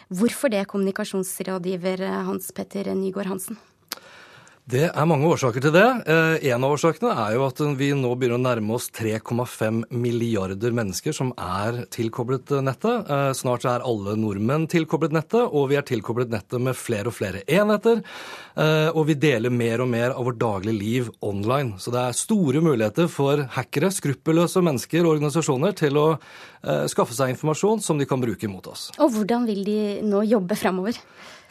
Hvorfor 0.09 0.53
det, 0.53 0.67
kommunikasjonsrådgiver 0.71 2.07
Hans 2.29 2.53
Petter 2.53 2.95
Nygaard 2.95 3.33
Hansen? 3.33 3.59
Det 4.63 4.85
er 4.87 5.07
mange 5.11 5.27
årsaker 5.27 5.59
til 5.59 5.73
det. 5.75 5.87
Eh, 6.07 6.45
en 6.53 6.63
av 6.63 6.77
årsakene 6.77 7.11
er 7.19 7.33
jo 7.35 7.43
at 7.49 7.59
vi 7.81 7.89
nå 7.99 8.13
begynner 8.15 8.39
å 8.39 8.43
nærme 8.45 8.77
oss 8.77 8.85
3,5 8.95 9.81
milliarder 9.91 10.71
mennesker 10.71 11.17
som 11.17 11.33
er 11.35 11.81
tilkoblet 11.91 12.53
nettet. 12.63 13.11
Eh, 13.11 13.33
snart 13.35 13.67
er 13.67 13.83
alle 13.83 14.15
nordmenn 14.15 14.69
tilkoblet 14.71 15.17
nettet, 15.17 15.51
og 15.51 15.67
vi 15.73 15.81
er 15.81 15.89
tilkoblet 15.89 16.31
nettet 16.31 16.63
med 16.63 16.79
flere 16.79 17.11
og 17.11 17.17
flere 17.17 17.43
enheter. 17.51 18.05
Eh, 18.55 18.95
og 18.95 19.09
vi 19.11 19.19
deler 19.19 19.51
mer 19.51 19.83
og 19.83 19.91
mer 19.91 20.15
av 20.15 20.31
vårt 20.31 20.39
daglige 20.39 20.79
liv 20.79 21.11
online. 21.27 21.75
Så 21.83 21.91
det 21.91 22.07
er 22.07 22.21
store 22.23 22.63
muligheter 22.63 23.11
for 23.11 23.43
hackere, 23.59 23.91
skruppelløse 23.91 24.63
mennesker 24.63 25.03
og 25.03 25.17
organisasjoner 25.17 25.75
til 25.83 25.99
å 25.99 26.09
skaffe 26.63 27.11
seg 27.11 27.33
informasjon 27.33 27.81
som 27.83 27.99
de 27.99 28.07
kan 28.07 28.21
bruke 28.23 28.47
mot 28.47 28.63
oss. 28.71 28.85
Og 29.03 29.11
hvordan 29.11 29.49
vil 29.49 29.65
de 29.67 29.79
nå 30.07 30.21
jobbe 30.31 30.55
framover? 30.55 30.95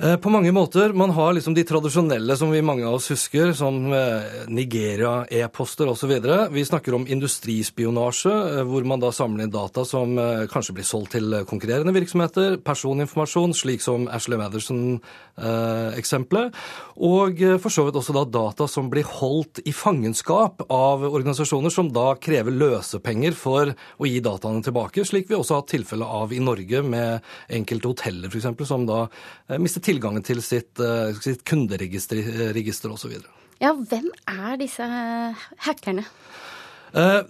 Eh, 0.04 0.18
på 0.18 0.30
mange 0.30 0.52
måter. 0.52 0.94
Man 0.94 1.10
har 1.14 1.34
liksom 1.34 1.54
de 1.54 1.64
tradisjonelle 1.68 2.38
som 2.38 2.50
vi 2.50 2.62
mange 2.66 2.88
av 2.90 2.94
oss 2.98 3.12
husker, 3.12 3.54
som 3.54 3.94
eh, 3.94 4.22
Nigeria, 4.50 5.28
e-poster 5.30 5.86
osv. 5.92 6.10
Vi 6.50 6.66
snakker 6.66 6.94
om 6.98 7.06
industrispionasje, 7.06 8.32
eh, 8.34 8.64
hvor 8.66 8.82
man 8.90 9.00
da 9.04 9.12
samler 9.14 9.44
inn 9.46 9.54
data 9.54 9.86
som 9.86 10.18
kanskje 10.50 10.74
blir 10.74 10.90
solgt 10.90 11.14
til 11.14 11.46
konkurrerende 11.46 11.94
virksomheter. 11.94 12.58
Personinformasjon, 12.66 13.54
slik 13.54 13.86
som 13.86 14.10
Ashley 14.10 14.42
Matherson-eksempelet. 14.42 16.50
Og 16.98 17.38
for 17.62 17.70
så 17.70 17.86
vidt 17.86 17.94
også 18.02 18.18
da 18.18 18.26
data 18.26 18.66
som 18.72 18.90
blir 18.90 19.04
holdt 19.06 19.60
i 19.70 19.74
fangenskap 19.76 20.62
av 20.74 21.06
organisasjoner 21.12 21.70
som 21.74 21.92
da 21.94 22.16
krever 22.18 22.52
løsepenger 22.58 23.34
for 23.38 23.74
å 24.02 24.06
gi 24.10 24.20
dataene 24.24 24.64
tilbake, 24.66 25.06
slik 25.06 25.30
vi 25.30 25.36
også 25.38 25.54
har 25.54 25.62
hatt 25.62 25.74
tilfelle 25.76 26.06
av 26.06 26.34
i 26.34 26.40
Norge 26.42 26.82
med 26.82 27.22
enkelte 27.54 27.88
hoteller 27.94 28.28
f.eks., 28.34 28.68
som 28.72 28.86
da 28.90 29.08
mister 29.62 29.82
tilgang 29.82 29.91
tilgangen 29.92 30.24
til 30.26 30.42
sitt, 30.44 30.80
eh, 30.80 31.14
sitt 31.22 31.44
kunderegister 31.48 32.92
osv. 32.92 33.20
Ja, 33.62 33.74
hvem 33.76 34.10
er 34.28 34.58
disse 34.58 34.86
hackerne? 35.66 36.06
Uh, 36.92 37.24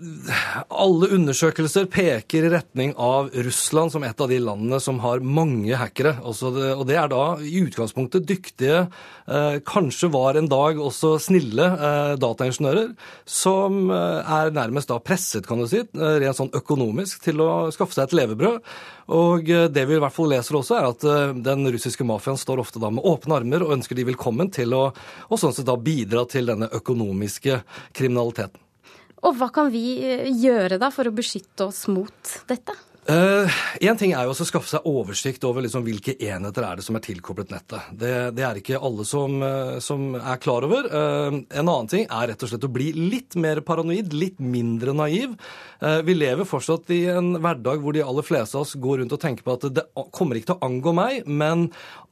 alle 0.74 1.12
undersøkelser 1.14 1.86
peker 1.94 2.48
i 2.48 2.50
retning 2.50 2.96
av 2.98 3.28
Russland 3.46 3.94
som 3.94 4.02
et 4.08 4.22
av 4.24 4.32
de 4.32 4.40
landene 4.42 4.80
som 4.82 4.98
har 5.04 5.22
mange 5.22 5.78
hackere. 5.78 6.16
Og 6.26 6.88
det 6.90 6.98
er 6.98 7.12
da 7.12 7.26
i 7.46 7.62
utgangspunktet 7.62 8.26
dyktige, 8.26 8.88
uh, 9.30 9.60
kanskje 9.68 10.10
var 10.16 10.40
en 10.40 10.50
dag 10.50 10.82
også 10.82 11.14
snille 11.22 11.68
uh, 11.76 12.14
dataingeniører, 12.22 12.96
som 13.30 13.92
er 13.92 14.50
nærmest 14.56 14.90
da 14.90 14.98
presset, 15.04 15.46
kan 15.48 15.62
du 15.62 15.68
si, 15.70 15.84
rent 15.94 16.38
sånn 16.38 16.52
økonomisk, 16.58 17.22
til 17.28 17.44
å 17.46 17.52
skaffe 17.74 17.96
seg 17.96 18.10
et 18.10 18.18
levebrød. 18.18 18.74
Og 19.14 19.46
det 19.46 19.86
vi 19.88 19.98
i 19.98 20.02
hvert 20.02 20.16
fall 20.16 20.32
leser 20.32 20.58
også, 20.58 20.78
er 20.78 20.90
at 20.90 21.06
den 21.46 21.68
russiske 21.74 22.06
mafiaen 22.08 22.40
står 22.40 22.64
ofte 22.64 22.82
da 22.82 22.90
med 22.94 23.06
åpne 23.08 23.38
armer 23.42 23.66
og 23.66 23.76
ønsker 23.78 23.98
de 23.98 24.08
velkommen 24.10 24.52
til 24.54 24.74
å 24.78 24.84
og 24.92 25.40
sånn 25.40 25.54
sett 25.56 25.70
da 25.70 25.78
bidra 25.78 26.26
til 26.32 26.50
denne 26.50 26.72
økonomiske 26.82 27.62
kriminaliteten. 27.98 28.71
Og 29.22 29.36
hva 29.38 29.52
kan 29.54 29.70
vi 29.74 30.00
eh, 30.06 30.30
gjøre 30.34 30.80
da 30.82 30.90
for 30.94 31.10
å 31.10 31.16
beskytte 31.16 31.68
oss 31.70 31.86
mot 31.92 32.38
dette? 32.50 32.76
Én 33.12 33.92
uh, 33.92 33.98
ting 34.00 34.14
er 34.16 34.24
jo 34.24 34.32
å 34.32 34.46
skaffe 34.48 34.70
seg 34.70 34.86
oversikt 34.88 35.44
over 35.44 35.66
liksom 35.66 35.84
hvilke 35.84 36.14
enheter 36.16 36.64
er 36.64 36.80
det 36.80 36.86
som 36.86 36.96
er 36.96 37.04
tilkoblet 37.04 37.50
nettet. 37.52 37.90
Det, 37.98 38.12
det 38.38 38.46
er 38.48 38.60
ikke 38.62 38.80
alle 38.80 39.04
som, 39.08 39.36
uh, 39.44 39.80
som 39.84 40.14
er 40.16 40.40
klar 40.40 40.64
over. 40.64 40.88
Uh, 40.88 41.42
en 41.44 41.66
annen 41.66 41.90
ting 41.92 42.06
er 42.06 42.30
rett 42.32 42.46
og 42.46 42.52
slett 42.52 42.68
å 42.68 42.72
bli 42.72 42.92
litt 42.96 43.36
mer 43.36 43.60
paranoid, 43.68 44.16
litt 44.16 44.40
mindre 44.40 44.96
naiv. 44.96 45.36
vi 46.06 46.14
lever 46.14 46.46
fortsatt 46.46 46.92
i 46.94 47.00
en 47.10 47.34
hverdag 47.42 47.82
hvor 47.82 47.96
de 47.96 48.04
aller 48.06 48.26
fleste 48.26 48.58
av 48.58 48.68
oss 48.68 48.76
går 48.78 49.00
rundt 49.02 49.16
og 49.16 49.22
tenker 49.22 49.44
på 49.46 49.56
at 49.56 49.66
det 49.74 49.84
kommer 50.14 50.38
ikke 50.38 50.52
til 50.52 50.60
å 50.60 50.68
angå 50.68 50.94
meg, 50.94 51.26
men 51.26 51.64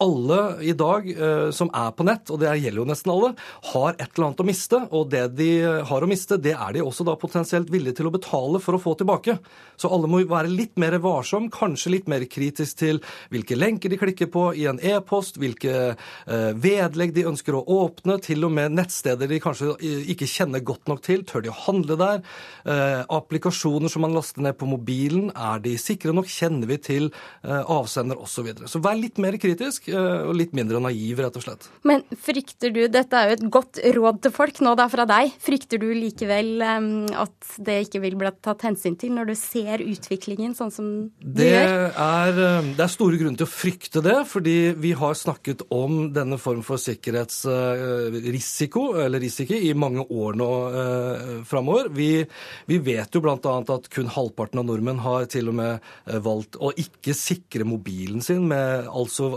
alle 0.02 0.40
i 0.66 0.74
dag 0.74 1.06
som 1.54 1.70
er 1.78 1.92
på 1.94 2.08
nett, 2.08 2.32
og 2.34 2.42
det 2.42 2.56
gjelder 2.58 2.82
jo 2.82 2.88
nesten 2.90 3.14
alle, 3.14 3.32
har 3.70 3.94
et 3.94 4.08
eller 4.08 4.30
annet 4.30 4.42
å 4.42 4.48
miste. 4.48 4.82
Og 4.90 5.12
det 5.14 5.24
de 5.38 5.50
har 5.92 6.06
å 6.06 6.10
miste, 6.10 6.40
det 6.42 6.56
er 6.56 6.74
de 6.76 6.84
også 6.86 7.06
da 7.06 7.14
potensielt 7.20 7.70
villige 7.70 8.00
til 8.00 8.10
å 8.10 8.16
betale 8.16 8.62
for 8.64 8.78
å 8.78 8.82
få 8.82 8.96
tilbake. 8.98 9.38
Så 9.78 9.92
alle 9.94 10.10
må 10.10 10.24
være 10.26 10.50
litt 10.50 10.80
mer 10.82 10.89
varsom, 10.98 11.52
kanskje 11.54 11.94
litt 11.94 12.10
mer 12.10 12.26
kritisk 12.26 12.80
til 12.82 13.02
hvilke 13.30 13.58
lenker 13.58 13.94
de 13.94 14.00
klikker 14.02 14.32
på 14.34 14.50
i 14.58 14.66
en 14.72 14.80
e-post, 14.82 15.38
hvilke 15.38 15.76
eh, 15.94 16.52
vedlegg 16.58 17.14
de 17.14 17.28
ønsker 17.30 17.58
å 17.58 17.64
åpne, 17.80 18.18
til 18.26 18.48
og 18.48 18.54
med 18.56 18.74
nettsteder 18.74 19.30
de 19.30 19.42
kanskje 19.44 19.76
ikke 20.10 20.28
kjenner 20.30 20.64
godt 20.66 20.90
nok 20.90 21.04
til. 21.06 21.24
Tør 21.28 21.46
de 21.46 21.54
å 21.54 21.58
handle 21.68 22.00
der? 22.00 22.24
Eh, 22.66 23.04
applikasjoner 23.20 23.92
som 23.92 24.04
man 24.06 24.16
laster 24.16 24.44
ned 24.46 24.58
på 24.60 24.68
mobilen, 24.70 25.30
er 25.36 25.62
de 25.64 25.76
sikre 25.80 26.14
nok? 26.16 26.30
Kjenner 26.30 26.70
vi 26.70 26.80
til 26.90 27.10
eh, 27.10 27.62
avsender 27.62 28.18
osv.? 28.20 28.40
Så, 28.40 28.46
videre. 28.46 28.70
så 28.72 28.80
vær 28.80 28.96
litt 28.96 29.18
mer 29.20 29.36
kritisk 29.42 29.90
eh, 29.92 30.22
og 30.24 30.38
litt 30.40 30.54
mindre 30.56 30.80
naiv, 30.80 31.20
rett 31.20 31.36
og 31.36 31.44
slett. 31.44 31.66
Men 31.84 32.06
frykter 32.24 32.72
du, 32.72 32.86
dette 32.88 33.20
er 33.20 33.34
jo 33.34 33.36
et 33.36 33.44
godt 33.52 33.82
råd 33.98 34.22
til 34.24 34.32
folk 34.32 34.62
nå 34.64 34.78
da 34.80 34.86
fra 34.88 35.04
deg, 35.10 35.34
frykter 35.44 35.82
du 35.82 35.90
likevel 35.92 36.64
at 36.64 37.50
det 37.60 37.76
ikke 37.84 38.00
vil 38.06 38.16
bli 38.22 38.32
tatt 38.40 38.64
hensyn 38.64 38.96
til 39.00 39.12
når 39.18 39.32
du 39.32 39.36
ser 39.36 39.84
utviklingen 39.84 40.56
sånn 40.56 40.69
som 40.74 40.88
det 41.20 41.50
gjør? 41.50 41.94
Er, 41.94 42.40
eh, 42.46 42.70
det 42.78 42.84
er 42.86 42.92
store 42.92 43.18
grunner 43.20 43.40
til 43.42 43.48
å 43.48 43.52
frykte 43.52 44.02
det, 44.06 44.16
fordi 44.30 44.58
vi 44.80 44.94
har 44.98 45.14
snakket 45.18 45.62
om 45.74 46.14
denne 46.16 46.38
form 46.42 46.62
for 46.66 46.78
sikkerhetsrisiko, 46.82 48.84
eller 49.04 49.20
risiko, 49.24 49.56
i 49.56 49.74
mange 49.78 50.06
år 50.10 50.34
nå 50.40 50.50
eh, 50.70 51.44
framover. 51.50 51.90
Vi, 51.96 52.10
vi, 52.70 52.78
vet 52.84 53.16
jo 53.16 53.22
bl.a. 53.24 53.36
at 53.36 53.90
kun 53.94 54.10
halvparten 54.12 54.60
av 54.62 54.68
nordmenn 54.70 55.04
har 55.04 55.28
til 55.32 55.46
og 55.52 55.56
med 55.60 55.74
eh, 55.80 56.20
valgt 56.24 56.60
å 56.60 56.72
ikke 56.76 57.14
sikre 57.18 57.68
mobilen 57.68 58.22
sin 58.26 58.48
med 58.50 58.88
altså 58.88 59.30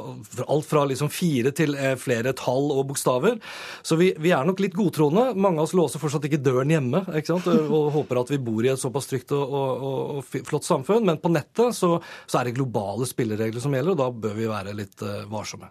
alt 0.46 0.68
fra 0.68 0.84
liksom 0.88 1.10
fire 1.12 1.52
til 1.56 1.74
eh, 1.76 1.96
flere 2.00 2.32
tall 2.38 2.70
og 2.74 2.86
bokstaver. 2.92 3.38
Så 3.82 3.96
vi, 4.00 4.12
vi 4.22 4.32
er 4.34 4.46
nok 4.46 4.62
litt 4.62 4.76
godtroende. 4.76 5.32
Mange 5.36 5.60
av 5.60 5.68
oss 5.68 5.76
låser 5.76 6.02
fortsatt 6.02 6.26
ikke 6.28 6.42
døren 6.42 6.72
hjemme 6.72 7.04
ikke 7.12 7.34
sant? 7.34 7.48
og 7.52 7.92
håper 7.94 8.22
at 8.22 8.32
vi 8.32 8.40
bor 8.42 8.64
i 8.64 8.70
et 8.72 8.80
såpass 8.80 9.08
trygt 9.10 9.34
og, 9.36 9.52
og, 9.52 10.18
og 10.18 10.46
flott 10.48 10.66
samfunn. 10.66 11.06
Men 11.08 11.20
på 11.22 11.32
nettet 11.32 11.76
så, 11.78 11.94
så, 12.26 12.40
er 12.40 12.48
det 12.48 12.56
globale 12.58 13.08
spilleregler 13.08 13.62
som 13.62 13.74
gjelder, 13.74 13.94
og 13.94 14.02
da 14.02 14.26
bør 14.26 14.36
vi 14.38 14.50
være 14.50 14.76
litt 14.76 15.04
uh, 15.06 15.22
varsomme. 15.30 15.70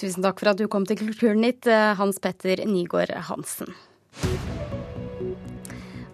Tusen 0.00 0.24
takk 0.24 0.40
for 0.42 0.50
at 0.50 0.58
du 0.58 0.66
kom 0.70 0.86
til 0.88 0.98
Kulturnytt, 0.98 1.68
eh, 1.70 1.92
Hans 1.94 2.18
Petter 2.18 2.64
Nygaard 2.66 3.14
Hansen. 3.28 3.70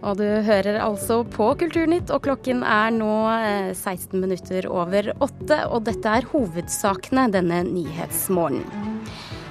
Og 0.00 0.16
du 0.16 0.26
hører 0.44 0.78
altså 0.80 1.22
på 1.28 1.46
Kulturnytt, 1.60 2.12
og 2.12 2.24
klokken 2.24 2.60
er 2.64 2.92
nå 2.92 3.14
16 3.72 3.96
eh, 3.96 4.20
minutter 4.20 4.68
over 4.68 5.12
åtte. 5.16 5.62
Og 5.68 5.84
dette 5.88 6.12
er 6.20 6.28
hovedsakene 6.28 7.28
denne 7.32 7.62
nyhetsmorgenen. 7.68 9.00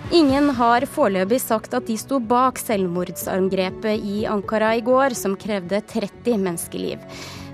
Ingen 0.10 0.50
har 0.58 0.88
foreløpig 0.90 1.38
sagt 1.44 1.76
at 1.78 1.86
de 1.86 1.94
sto 2.02 2.18
bak 2.18 2.58
selvmordsangrepet 2.58 4.02
i 4.02 4.24
Ankara 4.26 4.72
i 4.80 4.82
går, 4.82 5.14
som 5.14 5.38
krevde 5.38 5.84
30 5.86 6.40
menneskeliv. 6.42 7.04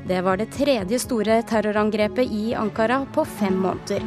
Det 0.08 0.22
var 0.22 0.38
det 0.38 0.52
tredje 0.54 1.00
store 1.00 1.42
terrorangrepet 1.50 2.32
i 2.32 2.54
Ankara 2.54 3.06
på 3.14 3.26
fem 3.26 3.56
måneder. 3.58 4.04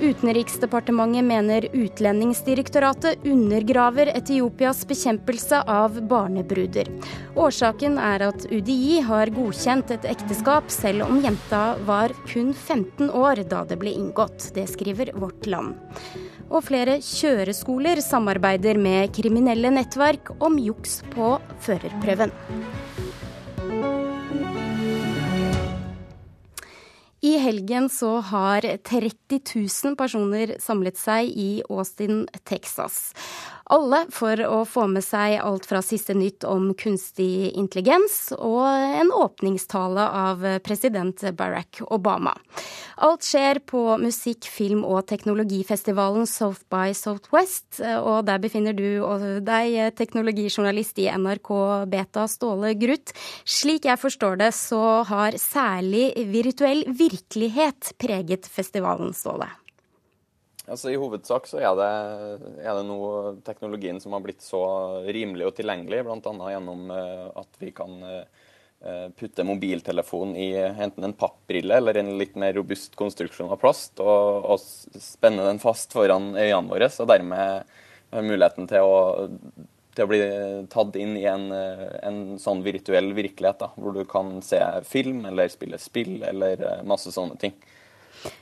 Utenriksdepartementet 0.00 1.24
mener 1.24 1.68
Utlendingsdirektoratet 1.72 3.24
undergraver 3.24 4.06
Etiopias 4.06 4.82
bekjempelse 4.88 5.62
av 5.62 5.96
barnebruder. 6.08 6.90
Årsaken 7.34 7.96
er 7.98 8.26
at 8.28 8.44
UDI 8.50 9.00
har 9.08 9.32
godkjent 9.32 9.94
et 9.96 10.04
ekteskap 10.12 10.68
selv 10.68 11.06
om 11.08 11.22
jenta 11.24 11.62
var 11.88 12.12
kun 12.28 12.52
15 12.52 13.08
år 13.08 13.40
da 13.48 13.64
det 13.64 13.80
ble 13.80 13.96
inngått. 13.96 14.50
Det 14.52 14.68
skriver 14.68 15.14
Vårt 15.16 15.48
Land. 15.48 15.80
Og 16.52 16.60
flere 16.68 17.00
kjøreskoler 17.00 18.04
samarbeider 18.04 18.76
med 18.76 19.16
kriminelle 19.16 19.72
nettverk 19.72 20.36
om 20.44 20.60
juks 20.60 21.00
på 21.16 21.38
førerprøven. 21.64 22.36
I 27.26 27.38
helgen 27.42 27.88
så 27.88 28.20
har 28.20 28.62
30 28.86 29.40
000 29.84 29.96
personer 29.98 30.52
samlet 30.62 30.98
seg 31.00 31.32
i 31.32 31.48
Austin, 31.66 32.26
Texas. 32.46 33.10
Alle 33.66 34.04
for 34.14 34.38
å 34.46 34.60
få 34.68 34.84
med 34.86 35.02
seg 35.02 35.40
alt 35.42 35.64
fra 35.66 35.80
siste 35.82 36.14
nytt 36.14 36.44
om 36.46 36.68
kunstig 36.78 37.50
intelligens 37.58 38.30
og 38.36 38.62
en 38.62 39.10
åpningstale 39.10 40.04
av 40.20 40.44
president 40.62 41.24
Barack 41.34 41.80
Obama. 41.90 42.36
Alt 43.02 43.26
skjer 43.26 43.58
på 43.66 43.82
musikk-, 43.98 44.46
film- 44.46 44.84
og 44.86 45.08
teknologifestivalen 45.10 46.28
South 46.30 46.62
by 46.70 46.94
Southwest, 46.94 47.80
og 47.82 48.22
der 48.28 48.40
befinner 48.42 48.76
du 48.76 49.02
deg, 49.44 49.76
teknologijournalist 49.98 51.02
i 51.02 51.10
NRK 51.10 51.52
Beta, 51.90 52.28
Ståle 52.30 52.72
Gruth. 52.78 53.12
Slik 53.42 53.90
jeg 53.90 54.00
forstår 54.00 54.40
det, 54.46 54.54
så 54.54 55.02
har 55.10 55.36
særlig 55.42 56.12
virtuell 56.30 56.86
virkelighet 56.86 57.96
preget 57.98 58.46
festivalen, 58.46 59.10
Ståle? 59.16 59.50
Altså, 60.66 60.90
I 60.90 60.98
hovedsak 60.98 61.46
så 61.46 61.60
er 61.62 61.76
det, 61.78 61.90
er 62.58 62.74
det 62.74 62.86
nå 62.88 62.98
teknologien 63.46 64.00
som 64.02 64.16
har 64.16 64.24
blitt 64.24 64.42
så 64.42 64.62
rimelig 65.06 65.46
og 65.46 65.54
tilgjengelig, 65.54 66.02
bl.a. 66.08 66.32
gjennom 66.50 66.90
uh, 66.90 67.28
at 67.38 67.60
vi 67.62 67.70
kan 67.76 67.94
uh, 68.02 68.42
putte 69.14 69.46
mobiltelefon 69.46 70.34
i 70.34 70.48
enten 70.58 71.06
en 71.06 71.14
pappbrille 71.14 71.78
eller 71.78 72.00
en 72.00 72.10
litt 72.18 72.34
mer 72.38 72.56
robust 72.58 72.98
konstruksjon 72.98 73.54
av 73.54 73.62
plast, 73.62 73.94
og, 74.02 74.50
og 74.50 75.00
spenne 75.02 75.46
den 75.46 75.62
fast 75.62 75.94
foran 75.94 76.32
øynene 76.34 76.68
våre, 76.72 76.90
og 76.90 77.14
dermed 77.14 77.78
muligheten 78.26 78.66
til 78.70 78.90
å, 78.90 78.98
til 79.96 80.04
å 80.04 80.10
bli 80.10 80.20
tatt 80.72 80.98
inn 80.98 81.14
i 81.18 81.24
en, 81.30 81.48
en 81.54 82.20
sånn 82.42 82.66
virtuell 82.66 83.14
virkelighet, 83.16 83.62
da, 83.62 83.70
hvor 83.78 83.94
du 83.96 84.02
kan 84.08 84.36
se 84.44 84.60
film 84.86 85.24
eller 85.30 85.50
spille 85.50 85.78
spill 85.82 86.20
eller 86.26 86.66
masse 86.86 87.14
sånne 87.14 87.38
ting. 87.42 87.56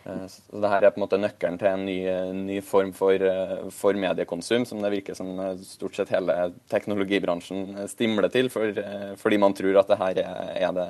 Eh, 0.05 0.25
så 0.29 0.61
det 0.63 0.71
her 0.73 0.85
er 0.85 0.95
på 0.95 1.01
en 1.01 1.05
måte 1.05 1.21
nøkkelen 1.21 1.61
til 1.61 1.71
en 1.71 1.85
ny, 1.87 1.99
ny 2.39 2.59
form 2.65 2.93
for, 2.97 3.15
eh, 3.15 3.69
for, 3.75 3.97
mediekonsum, 3.99 4.67
som 4.69 4.83
det 4.83 4.93
virker 4.95 5.19
som 5.19 5.33
eh, 5.41 5.55
stort 5.67 5.99
sett 5.99 6.13
hele 6.15 6.53
teknologibransjen 6.73 7.87
stimler 7.91 8.31
til, 8.33 8.51
for, 8.53 8.83
fordi 9.21 9.41
man 9.41 9.57
tror 9.57 9.81
at 9.81 9.93
det 9.93 10.01
her 10.03 10.21
er, 10.25 10.77
det, 10.77 10.89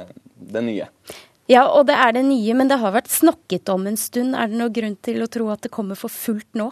det 0.54 0.64
nye. 0.66 0.88
Ja, 1.50 1.66
og 1.68 1.86
det 1.90 1.96
er 2.00 2.14
det 2.16 2.24
nye, 2.24 2.56
men 2.56 2.70
det 2.70 2.80
har 2.80 2.94
vært 2.94 3.12
snakket 3.12 3.68
om 3.72 3.84
en 3.88 4.00
stund. 4.00 4.36
Er 4.36 4.48
det 4.48 4.58
noen 4.58 4.74
grunn 4.74 4.98
til 5.04 5.20
å 5.24 5.28
tro 5.28 5.50
at 5.52 5.66
det 5.66 5.74
kommer 5.74 5.98
for 5.98 6.12
fullt 6.12 6.48
nå? 6.56 6.70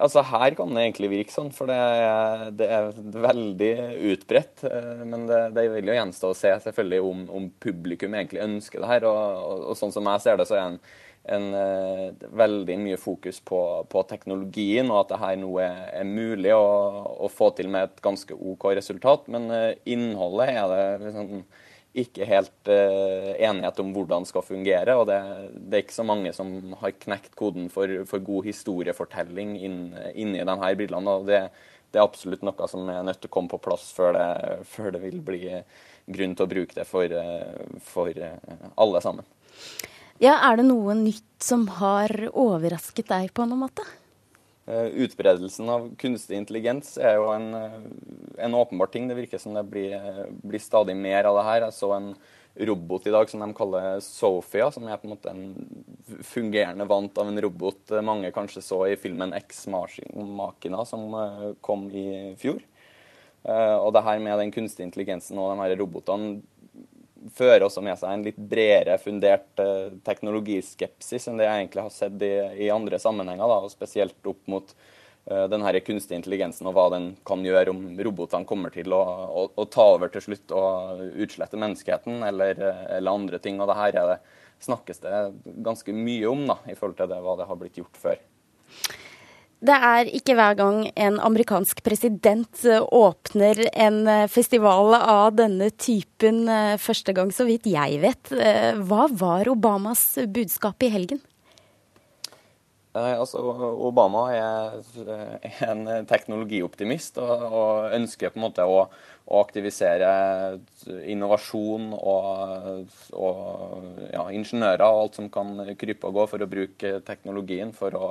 Altså 0.00 0.22
Her 0.24 0.54
kan 0.56 0.72
det 0.72 0.86
egentlig 0.86 1.10
virke 1.12 1.34
sånn, 1.34 1.50
for 1.52 1.68
det 1.68 1.76
er, 1.76 2.46
det 2.56 2.68
er 2.72 2.88
veldig 3.26 3.70
utbredt. 4.14 4.64
Eh, 4.64 5.04
men 5.04 5.26
det, 5.28 5.40
det, 5.56 5.66
vil 5.74 5.92
jo 5.92 5.98
gjenstå 5.98 6.32
å 6.32 6.38
se 6.38 6.54
selvfølgelig 6.64 7.00
om, 7.04 7.22
om, 7.36 7.48
publikum 7.60 8.16
egentlig 8.16 8.42
ønsker 8.46 8.80
det 8.80 8.90
her. 8.94 9.06
Og, 9.10 9.44
og, 9.44 9.62
og, 9.70 9.78
sånn 9.78 9.92
som 9.92 10.08
jeg 10.08 10.24
ser 10.24 10.40
det, 10.40 10.48
så 10.48 10.56
er 10.56 10.64
en, 10.64 10.78
en 11.36 11.48
uh, 11.52 12.28
veldig 12.40 12.78
mye 12.80 13.00
fokus 13.00 13.42
på, 13.44 13.60
på, 13.92 14.04
teknologien, 14.08 14.88
og 14.88 15.02
at 15.02 15.12
det 15.12 15.20
her 15.20 15.40
nå 15.42 15.50
er, 15.60 15.82
er 16.00 16.08
mulig 16.08 16.54
å, 16.56 16.64
å, 17.20 17.28
få 17.28 17.50
til 17.58 17.68
med 17.72 17.90
et 17.90 18.04
ganske 18.04 18.36
OK 18.40 18.70
resultat. 18.80 19.28
Men 19.32 19.50
uh, 19.52 19.74
innholdet 19.84 20.54
er 20.54 20.72
det 20.72 21.10
liksom 21.10 21.44
ikke 21.98 22.26
helt 22.28 22.70
uh, 22.70 23.32
enighet 23.34 23.80
om 23.82 23.90
hvordan 23.94 24.26
skal 24.28 24.44
fungere. 24.46 24.94
Og 25.00 25.08
det, 25.10 25.18
det, 25.56 25.74
er 25.74 25.84
ikke 25.84 25.98
så 25.98 26.06
mange 26.06 26.32
som 26.36 26.74
har 26.80 26.96
knekt 27.02 27.34
koden 27.38 27.70
for, 27.72 27.90
for 28.10 28.22
god 28.26 28.46
historiefortelling 28.46 29.56
inn, 29.58 29.78
inni 30.14 30.42
denne 30.42 30.72
brillene. 30.78 31.16
og 31.16 31.30
det, 31.30 31.44
det, 31.90 31.98
er 31.98 32.06
absolutt 32.06 32.44
noe 32.46 32.68
som 32.70 32.88
er 32.90 33.06
nødt 33.06 33.22
til 33.22 33.30
å 33.30 33.36
komme 33.38 33.50
på 33.52 33.62
plass 33.62 33.90
før 33.96 34.14
det, 34.18 34.28
før 34.70 34.94
det 34.94 35.02
vil 35.02 35.18
bli 35.24 35.42
grunn 36.10 36.36
til 36.36 36.46
å 36.46 36.50
bruke 36.50 36.76
det 36.78 36.86
for, 36.88 37.16
for 37.86 38.14
alle 38.14 39.02
sammen. 39.02 39.26
Ja, 40.20 40.36
Er 40.50 40.60
det 40.60 40.66
noe 40.68 40.94
nytt 40.98 41.40
som 41.40 41.64
har 41.80 42.12
overrasket 42.28 43.08
deg 43.08 43.32
på 43.32 43.46
noen 43.48 43.64
måte? 43.64 43.86
Eh, 44.70 44.86
utbredelsen 45.02 45.68
av 45.68 45.88
kunstig 45.98 46.36
intelligens 46.38 46.92
er 46.98 47.16
jo 47.18 47.30
en, 47.34 47.54
eh, 47.54 47.80
en 48.44 48.54
åpenbar 48.54 48.86
ting. 48.86 49.08
Det 49.08 49.16
virker 49.16 49.38
som 49.38 49.54
det 49.54 49.64
blir, 49.66 49.98
blir, 50.42 50.60
stadig 50.60 50.94
mer 50.96 51.24
av 51.24 51.36
det 51.36 51.44
her. 51.44 51.60
Jeg 51.62 51.72
så 51.72 51.96
en 51.96 52.14
robot 52.68 53.06
i 53.06 53.10
dag 53.10 53.28
som 53.28 53.40
de 53.40 53.52
kaller 53.52 54.00
Sophia, 54.00 54.70
som 54.70 54.86
er 54.86 54.96
på 54.96 55.08
en 55.08 55.16
måte 55.16 55.30
en 55.30 56.22
fungerende 56.22 56.86
vant 56.86 57.18
av 57.18 57.26
en 57.26 57.40
robot 57.40 58.02
mange 58.02 58.30
kanskje 58.30 58.62
så 58.62 58.92
i 58.92 58.96
filmen 58.96 59.32
Ex 59.32 59.66
Machina, 59.66 60.84
som 60.86 61.14
eh, 61.14 61.52
kom 61.60 61.90
i 61.90 62.36
fjor. 62.36 62.60
Og 63.42 63.94
det 63.94 64.02
her 64.04 64.18
med 64.20 64.36
den 64.36 64.50
kunstige 64.52 64.84
intelligensen 64.84 65.38
og 65.38 65.56
de 65.56 65.62
her 65.62 65.78
robotene 65.80 66.42
fører 67.36 67.64
også 67.66 67.82
med 67.84 67.98
seg 68.00 68.12
en 68.12 68.24
litt 68.24 68.38
bredere 68.38 68.96
fundert 69.02 69.60
uh, 69.60 69.90
teknologiskepsis 70.06 71.28
enn 71.30 71.40
det 71.40 71.48
jeg 71.48 71.64
egentlig 71.64 71.84
har 71.86 71.94
sett 71.94 72.24
i, 72.24 72.32
i 72.66 72.70
andre 72.72 73.00
sammenhenger, 73.02 73.50
da, 73.50 73.58
og 73.64 73.72
spesielt 73.72 74.30
opp 74.30 74.40
mot 74.50 74.72
uh, 74.72 75.46
den 75.52 75.64
her 75.66 75.78
kunstige 75.84 76.20
intelligensen 76.20 76.70
og 76.70 76.76
hva 76.78 76.88
den 76.94 77.10
kan 77.28 77.44
gjøre 77.44 77.74
om 77.74 77.84
robotene 78.00 78.48
kommer 78.48 78.74
til 78.74 78.94
å, 78.96 79.02
å, 79.28 79.46
å 79.54 79.68
ta 79.68 79.86
over 79.96 80.12
til 80.12 80.26
slutt 80.30 80.56
og 80.56 81.04
utslette 81.20 81.60
menneskeheten 81.60 82.24
eller, 82.30 82.64
eller, 82.88 83.12
andre 83.12 83.42
ting. 83.42 83.60
Og 83.60 83.70
det 83.70 83.78
her 83.80 83.96
det, 83.98 84.18
snakkes 84.64 85.04
det 85.04 85.20
ganske 85.64 85.94
mye 85.96 86.26
om 86.28 86.46
da, 86.48 86.60
i 86.68 86.76
forhold 86.76 86.98
til 87.00 87.12
det, 87.12 87.22
hva 87.24 87.38
det 87.40 87.48
har 87.48 87.60
blitt 87.60 87.80
gjort 87.80 88.00
før. 88.00 88.20
Det 89.60 89.76
er 89.76 90.08
ikke 90.16 90.34
hver 90.38 90.54
gang 90.56 90.76
en 90.96 91.18
amerikansk 91.20 91.82
president 91.84 92.62
eh, 92.64 92.80
åpner 92.80 93.66
en 93.68 93.98
eh, 94.08 94.28
festival 94.32 94.94
av 94.96 95.34
denne 95.36 95.68
typen 95.76 96.46
eh, 96.48 96.76
første 96.80 97.12
gang, 97.12 97.28
så 97.28 97.44
vidt 97.44 97.68
jeg 97.68 97.98
vet. 98.00 98.30
Hva 98.80 99.04
var 99.12 99.50
Obamas 99.52 100.14
budskap 100.32 100.80
i 100.86 100.88
helgen? 100.94 101.20
Altså, 102.96 103.38
Obama 103.86 104.22
er 104.34 104.80
en 105.68 105.84
teknologioptimist 106.08 107.20
og, 107.22 107.44
og 107.46 107.92
ønsker 107.94 108.32
på 108.32 108.40
en 108.40 108.46
måte 108.48 108.64
å, 108.66 108.80
å 109.28 109.42
aktivisere 109.44 110.08
innovasjon 111.04 111.92
og, 111.94 112.88
og 113.12 114.08
ja, 114.08 114.24
ingeniører 114.34 114.88
og 114.88 115.04
alt 115.04 115.20
som 115.20 115.28
kan 115.30 115.52
krype 115.78 116.08
og 116.08 116.18
gå 116.18 116.26
for 116.32 116.42
å 116.42 116.50
bruke 116.50 116.96
teknologien 117.06 117.76
for 117.76 117.94
å 117.94 118.10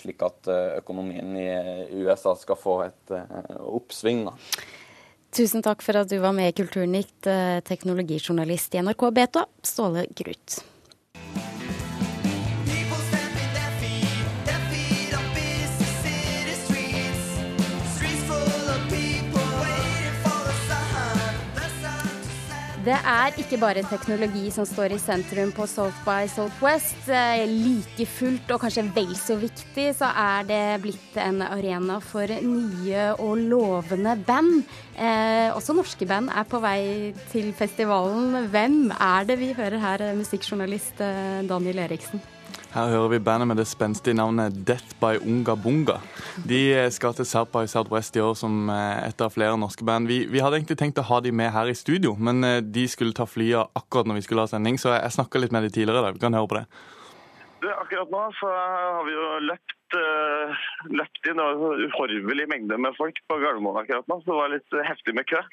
slik 0.00 0.22
at 0.26 0.50
eh, 0.50 0.78
økonomien 0.80 1.36
i 1.38 2.02
USA 2.02 2.34
skal 2.38 2.58
få 2.58 2.78
et 2.88 3.14
eh, 3.14 3.56
oppsving. 3.64 4.26
Da. 4.28 4.34
Tusen 5.34 5.64
takk 5.66 5.82
for 5.82 5.98
at 5.98 6.10
du 6.10 6.18
var 6.22 6.34
med 6.36 6.52
i 6.52 6.54
Kulturnytt, 6.54 7.26
teknologijournalist 7.66 8.76
i 8.76 8.84
NRK 8.86 9.08
Beta, 9.16 9.48
Ståle 9.66 10.06
Gruth. 10.14 10.73
Det 22.84 22.96
er 23.08 23.38
ikke 23.40 23.56
bare 23.56 23.80
teknologi 23.88 24.50
som 24.52 24.66
står 24.68 24.92
i 24.92 24.98
sentrum 25.00 25.54
på 25.56 25.64
South 25.70 26.02
by 26.04 26.26
Southwest. 26.28 27.06
Eh, 27.08 27.46
like 27.48 28.04
fullt, 28.04 28.50
og 28.52 28.60
kanskje 28.60 28.84
vel 28.92 29.14
så 29.16 29.38
viktig, 29.40 29.86
så 29.96 30.10
er 30.12 30.44
det 30.50 30.60
blitt 30.82 31.16
en 31.16 31.40
arena 31.46 31.96
for 32.04 32.28
nye 32.44 33.06
og 33.14 33.40
lovende 33.40 34.18
band. 34.28 34.68
Eh, 34.98 35.48
også 35.56 35.78
norske 35.78 36.04
band 36.04 36.28
er 36.28 36.44
på 36.44 36.60
vei 36.60 37.14
til 37.32 37.54
festivalen. 37.56 38.50
Hvem 38.52 38.78
er 38.92 39.32
det 39.32 39.40
vi 39.40 39.54
hører 39.56 39.80
her, 39.80 40.08
musikkjournalist 40.20 41.00
eh, 41.00 41.40
Daniel 41.48 41.86
Eriksen? 41.88 42.20
Her 42.74 42.88
hører 42.90 43.12
vi 43.12 43.18
bandet 43.22 43.46
med 43.46 43.60
det 43.60 43.68
spenstige 43.70 44.16
navnet 44.18 44.56
Death 44.66 44.96
by 44.98 45.20
Unga 45.22 45.54
Bunga. 45.54 45.94
De 46.42 46.58
skal 46.90 47.12
til 47.14 47.28
South 47.30 47.52
by 47.54 47.68
Southwest 47.70 48.16
i 48.18 48.22
år 48.24 48.32
som 48.34 48.66
eh, 48.66 49.04
et 49.06 49.22
av 49.22 49.30
flere 49.30 49.54
norske 49.62 49.86
band. 49.86 50.10
Vi, 50.10 50.24
vi, 50.26 50.40
hadde 50.42 50.58
egentlig 50.58 50.80
tenkt 50.80 50.98
å 50.98 51.04
ha 51.06 51.20
de 51.22 51.30
med 51.30 51.52
her 51.54 51.70
i 51.70 51.76
studio, 51.78 52.16
men 52.18 52.42
eh, 52.42 52.58
de 52.66 52.88
skulle 52.90 53.14
ta 53.14 53.28
flyet 53.30 53.70
akkurat 53.78 54.10
når 54.10 54.18
vi 54.18 54.24
skulle 54.26 54.42
ha 54.42 54.50
sending, 54.50 54.80
så 54.82 54.96
jeg 54.96 55.14
snakka 55.14 55.38
litt 55.38 55.54
med 55.54 55.68
de 55.68 55.70
tidligere. 55.70 56.02
Da. 56.02 56.16
Vi 56.18 56.24
kan 56.24 56.34
høre 56.34 56.50
på 56.50 56.58
det. 56.58 56.64
Du, 57.62 57.70
akkurat 57.70 58.10
nå 58.10 58.24
så 58.40 58.50
har 58.50 59.06
vi 59.06 59.14
jo 59.14 59.28
løpt, 59.52 59.98
løpt 60.98 61.30
inn 61.30 61.44
en 61.46 61.62
uhorvelig 61.86 62.48
mengde 62.50 62.80
med 62.88 62.98
folk 62.98 63.22
på 63.30 63.38
Gardermoen 63.38 63.84
akkurat 63.84 64.10
nå, 64.10 64.18
så 64.24 64.32
det 64.32 64.40
var 64.40 64.54
litt 64.56 64.80
heftig 64.90 65.14
med 65.14 65.30
kø. 65.30 65.46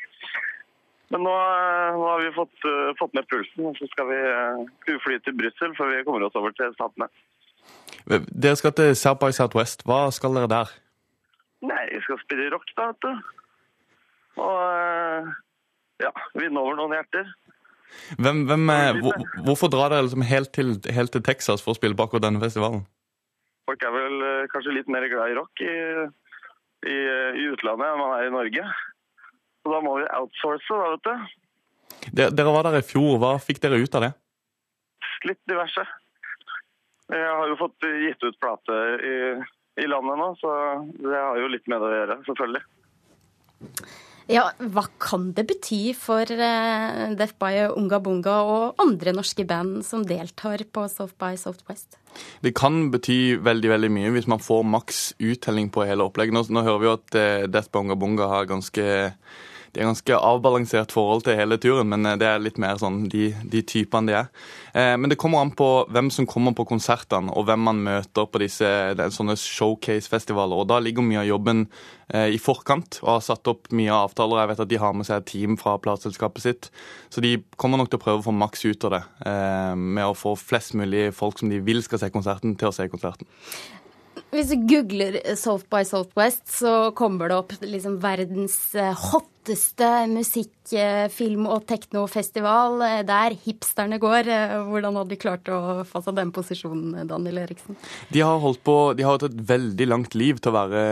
Men 1.11 1.25
nå, 1.27 1.31
eh, 1.31 1.97
nå 1.97 2.05
har 2.07 2.21
vi 2.23 2.31
fått, 2.35 2.55
uh, 2.63 2.91
fått, 2.99 3.13
ned 3.17 3.27
pulsen, 3.27 3.65
og 3.67 3.75
så 3.75 3.87
skal 3.91 4.07
vi 4.07 4.19
uh, 4.95 4.99
fly 5.03 5.17
til 5.25 5.35
Brussel 5.35 5.73
før 5.75 5.91
vi 5.91 6.03
kommer 6.07 6.23
oss 6.27 6.37
over 6.39 6.55
til 6.55 6.71
Statene. 6.77 7.09
Dere 8.07 8.55
skal 8.59 8.73
til 8.77 8.95
South 8.95 9.19
by 9.19 9.35
Southwest. 9.35 9.83
Hva 9.87 10.05
skal 10.15 10.37
dere 10.39 10.49
der? 10.51 10.71
Nei, 11.67 11.83
vi 11.91 11.99
skal 12.05 12.19
spille 12.23 12.47
rock, 12.53 12.71
da, 12.77 12.87
vet 12.93 13.03
du. 13.03 13.11
Og 14.41 15.33
ja, 16.01 16.13
vinne 16.39 16.63
over 16.63 16.79
noen 16.79 16.95
hjerter. 16.95 17.27
Hvem, 18.23 18.45
hvem, 18.47 18.71
hvor, 19.03 19.19
hvorfor 19.45 19.69
drar 19.69 19.91
dere 19.91 20.07
liksom 20.07 20.23
helt, 20.25 20.53
til, 20.55 20.71
helt, 20.95 21.11
til, 21.11 21.23
Texas 21.27 21.61
for 21.61 21.75
å 21.75 21.77
spille 21.77 21.97
bak 21.99 22.15
denne 22.23 22.39
festivalen? 22.41 22.85
Folk 23.67 23.83
er 23.83 23.93
vel 23.93 24.23
kanskje 24.53 24.77
litt 24.79 24.89
mer 24.89 25.05
glad 25.11 25.33
i 25.33 25.37
rock 25.37 25.61
i, 25.61 25.75
i, 26.87 26.97
i 27.43 27.45
utlandet 27.51 27.91
enn 27.91 27.99
man 27.99 28.15
er 28.15 28.31
i 28.31 28.33
Norge. 28.33 28.65
Så 29.61 29.71
da 29.71 29.79
må 29.85 29.99
vi 29.99 30.09
outsource, 30.17 30.67
da, 30.73 30.95
vet 30.95 31.05
du. 31.07 32.27
Dere 32.33 32.53
var 32.53 32.65
der 32.65 32.79
i 32.79 32.85
fjor. 32.85 33.19
Hva 33.21 33.35
fikk 33.41 33.61
dere 33.63 33.79
ut 33.81 33.97
av 33.99 34.07
det? 34.07 34.13
litt 35.27 35.41
diverse. 35.49 35.87
Jeg 37.11 37.31
har 37.31 37.49
jo 37.51 37.57
fått 37.59 37.89
gitt 38.05 38.23
ut 38.23 38.37
plate 38.39 38.77
i, 39.03 39.17
i 39.83 39.89
landet 39.89 40.21
nå, 40.21 40.29
så 40.39 40.53
det 41.01 41.17
har 41.17 41.41
jo 41.41 41.49
litt 41.51 41.67
med 41.71 41.83
det 41.83 41.89
å 41.89 41.97
gjøre, 41.97 42.21
selvfølgelig. 42.29 42.63
Ja, 44.31 44.45
Hva 44.71 44.85
kan 45.01 45.31
det 45.35 45.43
bety 45.49 45.79
for 45.97 46.23
uh, 46.23 47.11
Death 47.19 47.35
by 47.41 47.65
Unga 47.75 47.99
Bunga 47.99 48.35
og 48.47 48.79
andre 48.79 49.11
norske 49.17 49.43
band 49.49 49.81
som 49.83 50.05
deltar 50.07 50.63
på 50.71 50.85
Soft 50.93 51.17
by 51.19 51.33
Softwest? 51.41 51.97
Det 52.39 52.53
kan 52.55 52.85
bety 52.93 53.35
veldig 53.43 53.73
veldig 53.73 53.91
mye 53.91 54.13
hvis 54.15 54.29
man 54.31 54.43
får 54.43 54.63
maks 54.71 55.01
uttelling 55.19 55.67
på 55.73 55.83
hele 55.89 56.07
opplegget. 56.07 56.37
Nå, 56.37 56.45
nå 56.47 56.63
hører 56.63 56.79
vi 56.79 56.87
jo 56.87 56.95
at 56.95 57.17
uh, 57.17 57.49
Death 57.51 57.73
by 57.73 57.83
Unga 57.83 57.99
Bunga 57.99 58.29
har 58.31 58.47
ganske 58.47 58.85
de 59.71 59.79
er 59.79 59.87
ganske 59.87 60.17
avbalansert 60.17 60.91
forhold 60.91 61.23
til 61.23 61.37
hele 61.39 61.55
turen, 61.61 61.87
men 61.93 62.07
eh, 62.09 62.17
det 62.19 62.27
er 62.27 62.43
litt 62.43 62.59
mer 62.61 62.79
sånn 62.81 63.05
de, 63.11 63.29
de 63.47 63.61
typene 63.63 64.09
de 64.09 64.17
er. 64.19 64.27
Eh, 64.75 64.95
men 64.99 65.11
det 65.11 65.17
kommer 65.21 65.43
an 65.43 65.53
på 65.55 65.69
hvem 65.91 66.11
som 66.11 66.27
kommer 66.29 66.55
på 66.57 66.65
konsertene, 66.67 67.31
og 67.31 67.47
hvem 67.47 67.63
man 67.69 67.79
møter 67.85 68.27
på 68.27 68.43
disse 68.43 68.67
showcase-festivaler. 68.67 70.59
Og 70.59 70.69
da 70.71 70.81
ligger 70.83 71.07
mye 71.07 71.23
av 71.23 71.29
jobben 71.29 71.65
eh, 72.11 72.35
i 72.35 72.41
forkant 72.41 72.99
og 73.05 73.13
har 73.13 73.25
satt 73.31 73.51
opp 73.51 73.71
mye 73.71 73.91
av 73.95 74.09
avtaler. 74.09 74.43
Jeg 74.43 74.53
vet 74.53 74.63
at 74.67 74.73
de 74.75 74.83
har 74.83 74.95
med 74.97 75.07
seg 75.07 75.21
et 75.21 75.31
team 75.31 75.59
fra 75.61 75.77
plateselskapet 75.81 76.47
sitt, 76.47 76.71
så 77.11 77.23
de 77.23 77.37
kommer 77.55 77.79
nok 77.79 77.93
til 77.93 78.01
å 78.01 78.05
prøve 78.05 78.25
å 78.25 78.27
få 78.27 78.35
maks 78.35 78.67
ut 78.67 78.89
av 78.89 78.97
det. 78.97 79.03
Med 79.79 80.03
å 80.03 80.17
få 80.17 80.35
flest 80.39 80.75
mulig 80.79 81.09
folk 81.15 81.39
som 81.39 81.51
de 81.51 81.61
vil 81.63 81.83
skal 81.85 82.01
se 82.01 82.11
konserten, 82.11 82.57
til 82.59 82.71
å 82.71 82.75
se 82.75 82.87
konserten. 82.91 83.27
Hvis 84.31 84.47
du 84.47 84.61
googler 84.63 85.17
South 85.35 85.67
by 85.67 85.83
Southwest, 85.83 86.45
så 86.47 86.93
kommer 86.95 87.27
det 87.27 87.35
opp 87.41 87.51
liksom 87.65 87.97
verdens 87.99 88.55
eh, 88.79 88.95
hotteste 89.11 89.89
musikk-, 90.07 90.71
eh, 90.71 91.09
film- 91.11 91.49
og 91.51 91.65
teknofestival 91.67 92.79
eh, 92.85 93.01
der 93.03 93.35
hipsterne 93.43 93.99
går. 93.99 94.29
Hvordan 94.69 94.95
hadde 95.01 95.11
de 95.11 95.17
klart 95.19 95.51
å 95.51 95.81
få 95.83 95.99
seg 96.05 96.15
den 96.15 96.31
posisjonen, 96.31 97.09
Daniel 97.09 97.41
Eriksen? 97.43 97.75
De 98.13 98.23
har 98.23 98.39
holdt 98.39 98.61
på, 98.63 98.75
de 98.95 99.03
har 99.03 99.17
hatt 99.17 99.27
et 99.27 99.35
veldig 99.51 99.89
langt 99.89 100.15
liv 100.15 100.39
til 100.39 100.53
å 100.53 100.55
være 100.61 100.85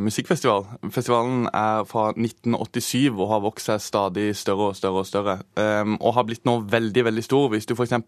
musikkfestival. 0.00 0.64
Festivalen 0.88 1.44
er 1.52 1.84
fra 1.90 2.06
1987 2.16 3.12
og 3.12 3.26
har 3.34 3.44
vokst 3.44 3.68
seg 3.68 3.84
stadig 3.84 4.30
større 4.32 4.70
og 4.70 4.80
større 4.80 5.04
og 5.04 5.10
større. 5.10 5.36
Um, 5.60 5.98
og 6.00 6.16
har 6.16 6.24
blitt 6.30 6.48
nå 6.48 6.56
veldig, 6.72 7.04
veldig 7.10 7.26
stor. 7.26 7.50
Hvis 7.52 7.68
du 7.68 7.76
f.eks. 7.76 7.98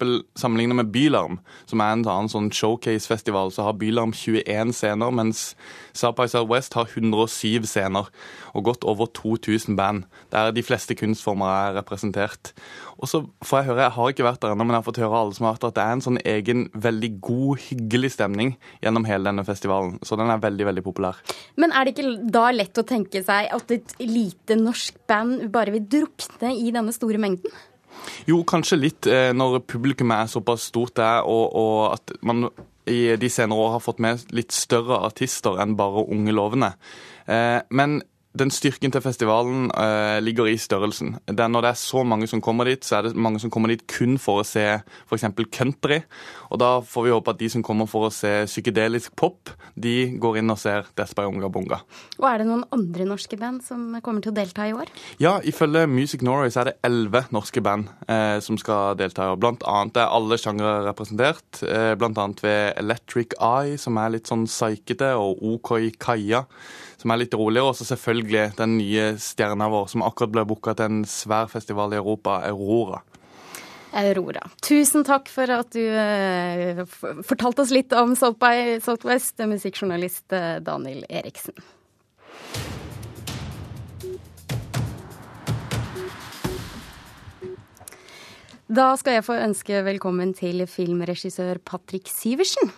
sammenligner 0.40 0.80
med 0.80 0.92
Bylarm, 0.94 1.40
som 1.68 1.84
er 1.84 1.98
en 1.98 2.08
annen 2.08 2.32
sånn 2.32 2.48
showcase-festival, 2.54 3.52
så 3.52 3.68
har 3.68 3.76
Bylarm 3.76 4.16
21 4.16 4.69
scener, 4.76 5.12
mens 5.14 5.54
South 5.96 6.16
by 6.18 6.26
Southwest 6.30 6.74
har 6.78 6.90
107 6.90 7.66
scener 7.68 8.10
og 8.54 8.64
godt 8.66 8.84
over 8.88 9.06
2000 9.06 9.76
band, 9.78 10.04
der 10.32 10.50
de 10.54 10.62
fleste 10.62 10.94
kunstformer 10.98 11.46
er 11.46 11.78
representert. 11.78 12.52
Og 12.98 13.08
så 13.08 13.22
får 13.44 13.60
jeg 13.60 13.68
høre, 13.70 13.82
jeg 13.82 13.96
har 13.96 14.12
ikke 14.12 14.26
vært 14.26 14.42
der 14.42 14.54
ennå, 14.54 14.66
men 14.66 14.74
jeg 14.74 14.82
har 14.82 14.88
fått 14.88 15.02
høre 15.02 15.22
alle 15.22 15.36
som 15.36 15.48
har 15.48 15.56
vært 15.56 15.64
der, 15.64 15.72
at 15.72 15.78
det 15.78 15.86
er 15.86 15.96
en 15.96 16.04
sånn 16.06 16.20
egen 16.34 16.66
veldig 16.88 17.10
god, 17.24 17.64
hyggelig 17.68 18.12
stemning 18.16 18.54
gjennom 18.84 19.08
hele 19.08 19.30
denne 19.30 19.46
festivalen. 19.46 19.96
Så 20.06 20.18
den 20.20 20.32
er 20.32 20.42
veldig, 20.42 20.68
veldig 20.70 20.84
populær. 20.86 21.22
Men 21.60 21.72
er 21.72 21.86
det 21.86 21.96
ikke 21.96 22.30
da 22.32 22.46
lett 22.54 22.80
å 22.80 22.86
tenke 22.86 23.24
seg 23.26 23.50
at 23.54 23.74
et 23.74 23.96
lite 24.02 24.58
norsk 24.58 25.00
band 25.10 25.48
bare 25.54 25.74
vil 25.78 25.88
drukne 25.98 26.54
i 26.56 26.72
denne 26.74 26.94
store 26.96 27.20
mengden? 27.22 27.52
Jo, 28.28 28.40
kanskje 28.48 28.78
litt 28.78 29.08
eh, 29.10 29.30
når 29.36 29.62
publikummet 29.68 30.24
er 30.24 30.32
såpass 30.32 30.68
stort 30.70 30.96
det 30.98 31.06
er, 31.06 31.26
og, 31.28 31.56
og 31.56 31.80
at 31.96 32.14
man 32.26 32.48
i 32.90 33.16
de 33.20 33.30
senere 33.32 33.58
år 33.58 33.76
har 33.76 33.84
fått 33.84 34.02
med 34.02 34.24
litt 34.34 34.54
større 34.54 35.00
artister 35.08 35.60
enn 35.62 35.76
bare 35.78 36.06
unge 36.10 36.34
lovende. 36.36 36.72
Eh, 37.30 37.60
men 37.70 38.00
den 38.38 38.50
styrken 38.54 38.92
til 38.94 39.02
festivalen 39.02 39.70
uh, 39.74 40.20
ligger 40.22 40.46
i 40.46 40.56
størrelsen. 40.60 41.16
Det 41.26 41.46
når 41.50 41.64
det 41.64 41.70
er 41.72 41.80
så 41.80 42.04
mange 42.06 42.28
som 42.30 42.42
kommer 42.42 42.68
dit, 42.68 42.84
så 42.86 43.00
er 43.00 43.08
det 43.08 43.18
mange 43.18 43.40
som 43.42 43.50
kommer 43.50 43.72
dit 43.72 43.82
kun 43.90 44.18
for 44.22 44.40
å 44.40 44.46
se 44.46 44.62
f.eks. 45.08 45.26
country. 45.50 46.00
Og 46.50 46.60
da 46.62 46.70
får 46.86 47.06
vi 47.06 47.14
håpe 47.14 47.34
at 47.34 47.40
de 47.40 47.48
som 47.50 47.64
kommer 47.66 47.88
for 47.90 48.06
å 48.06 48.12
se 48.14 48.44
psykedelisk 48.46 49.16
pop, 49.18 49.50
de 49.74 50.12
går 50.22 50.40
inn 50.40 50.52
og 50.52 50.60
ser 50.62 50.86
Despa 50.98 51.26
Unga 51.26 51.50
Bunga. 51.50 51.80
Og 52.20 52.28
er 52.30 52.42
det 52.42 52.46
noen 52.48 52.62
andre 52.74 53.08
norske 53.08 53.38
band 53.40 53.64
som 53.66 53.98
kommer 54.04 54.22
til 54.22 54.32
å 54.32 54.38
delta 54.38 54.68
i 54.68 54.74
år? 54.76 54.92
Ja, 55.22 55.38
ifølge 55.42 55.88
Music 55.90 56.22
Norway 56.26 56.54
så 56.54 56.62
er 56.62 56.70
det 56.70 56.76
elleve 56.86 57.24
norske 57.34 57.62
band 57.64 57.90
eh, 58.06 58.38
som 58.44 58.58
skal 58.60 58.94
delta 59.00 59.26
i 59.26 59.32
år. 59.34 59.40
Blant 59.42 59.66
annet 59.66 59.98
er 60.04 60.14
alle 60.14 60.38
sjangre 60.38 60.76
representert. 60.86 61.64
Eh, 61.66 61.96
blant 61.98 62.18
annet 62.22 62.44
ved 62.46 62.78
Electric 62.78 63.34
Eye, 63.40 63.74
som 63.80 63.98
er 63.98 64.14
litt 64.14 64.30
sånn 64.30 64.46
psykete, 64.46 65.16
og 65.18 65.42
OK 65.56 65.74
Kaja 65.98 66.44
som 67.00 67.12
er 67.12 67.22
litt 67.22 67.36
roligere. 67.36 67.70
Og 67.70 67.78
så 67.78 67.86
selvfølgelig 67.88 68.50
den 68.58 68.76
nye 68.78 69.06
stjerna 69.20 69.70
vår, 69.72 69.88
som 69.92 70.04
akkurat 70.06 70.34
ble 70.34 70.46
booka 70.48 70.76
til 70.76 70.90
en 70.90 71.02
svær 71.08 71.50
festival 71.52 71.94
i 71.94 72.00
Europa, 72.00 72.40
Aurora. 72.50 73.02
Aurora. 73.96 74.44
Tusen 74.62 75.02
takk 75.06 75.26
for 75.32 75.50
at 75.50 75.72
du 75.74 75.82
uh, 75.82 76.84
fortalte 77.26 77.64
oss 77.64 77.74
litt 77.74 77.94
om 77.96 78.14
South 78.18 78.38
by 78.38 78.78
Southwest, 78.84 79.40
musikkjournalist 79.40 80.36
eh, 80.36 80.58
Daniel 80.62 81.02
Eriksen. 81.08 81.56
Da 88.70 88.92
skal 88.94 89.16
jeg 89.16 89.26
få 89.26 89.34
ønske 89.42 89.80
velkommen 89.82 90.30
til 90.38 90.62
filmregissør 90.70 91.58
Patrick 91.66 92.06
Syversen. 92.06 92.70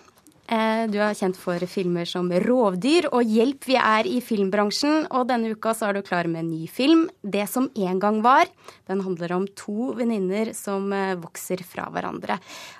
Eh, 0.52 0.84
du 0.92 0.98
er 1.00 1.16
kjent 1.16 1.38
for 1.40 1.62
filmer 1.64 2.04
som 2.04 2.28
'Rovdyr' 2.28 3.08
og 3.08 3.24
'Hjelp, 3.24 3.64
vi 3.64 3.76
er 3.76 4.04
i 4.04 4.20
filmbransjen'. 4.20 5.06
Og 5.10 5.26
denne 5.28 5.54
uka 5.54 5.72
så 5.72 5.88
er 5.88 5.92
du 5.94 6.02
klar 6.02 6.28
med 6.28 6.44
en 6.44 6.50
ny 6.50 6.66
film, 6.68 7.08
'Det 7.24 7.48
som 7.48 7.70
en 7.74 7.98
gang 7.98 8.22
var'. 8.22 8.50
Den 8.86 9.00
handler 9.00 9.32
om 9.32 9.46
to 9.56 9.94
venninner 9.94 10.52
som 10.54 10.92
eh, 10.92 11.14
vokser 11.14 11.64
fra 11.64 11.88
hverandre. 11.88 12.38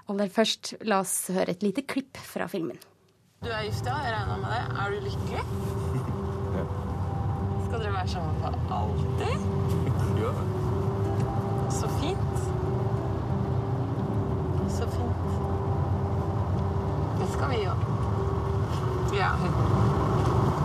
Aller 0.09 0.29
først, 0.29 0.85
la 0.85 1.01
oss 1.01 1.29
høre 1.29 1.49
et 1.49 1.63
lite 1.63 1.83
klipp 1.87 2.17
fra 2.17 2.47
filmen. 2.47 2.77
Du 3.43 3.49
er 3.49 3.65
gift, 3.65 3.87
ja? 3.87 3.97
Jeg 4.05 4.13
regna 4.13 4.37
med 4.37 4.51
det. 4.53 4.63
Er 4.77 4.91
du 4.91 5.01
lykkelig? 5.09 5.43
Ja. 6.53 6.65
Skal 7.65 7.81
dere 7.81 7.93
være 7.95 8.09
sammen 8.09 8.37
for 8.43 8.53
alltid? 8.69 9.39
Ja. 10.23 10.33
Så 11.71 11.89
fint. 11.89 12.37
Så 14.69 14.85
fint. 14.91 15.42
Det 17.23 17.29
skal 17.31 17.53
vi 17.53 17.59
gjøre. 17.63 17.97
Vi 19.13 19.21
er, 19.23 19.43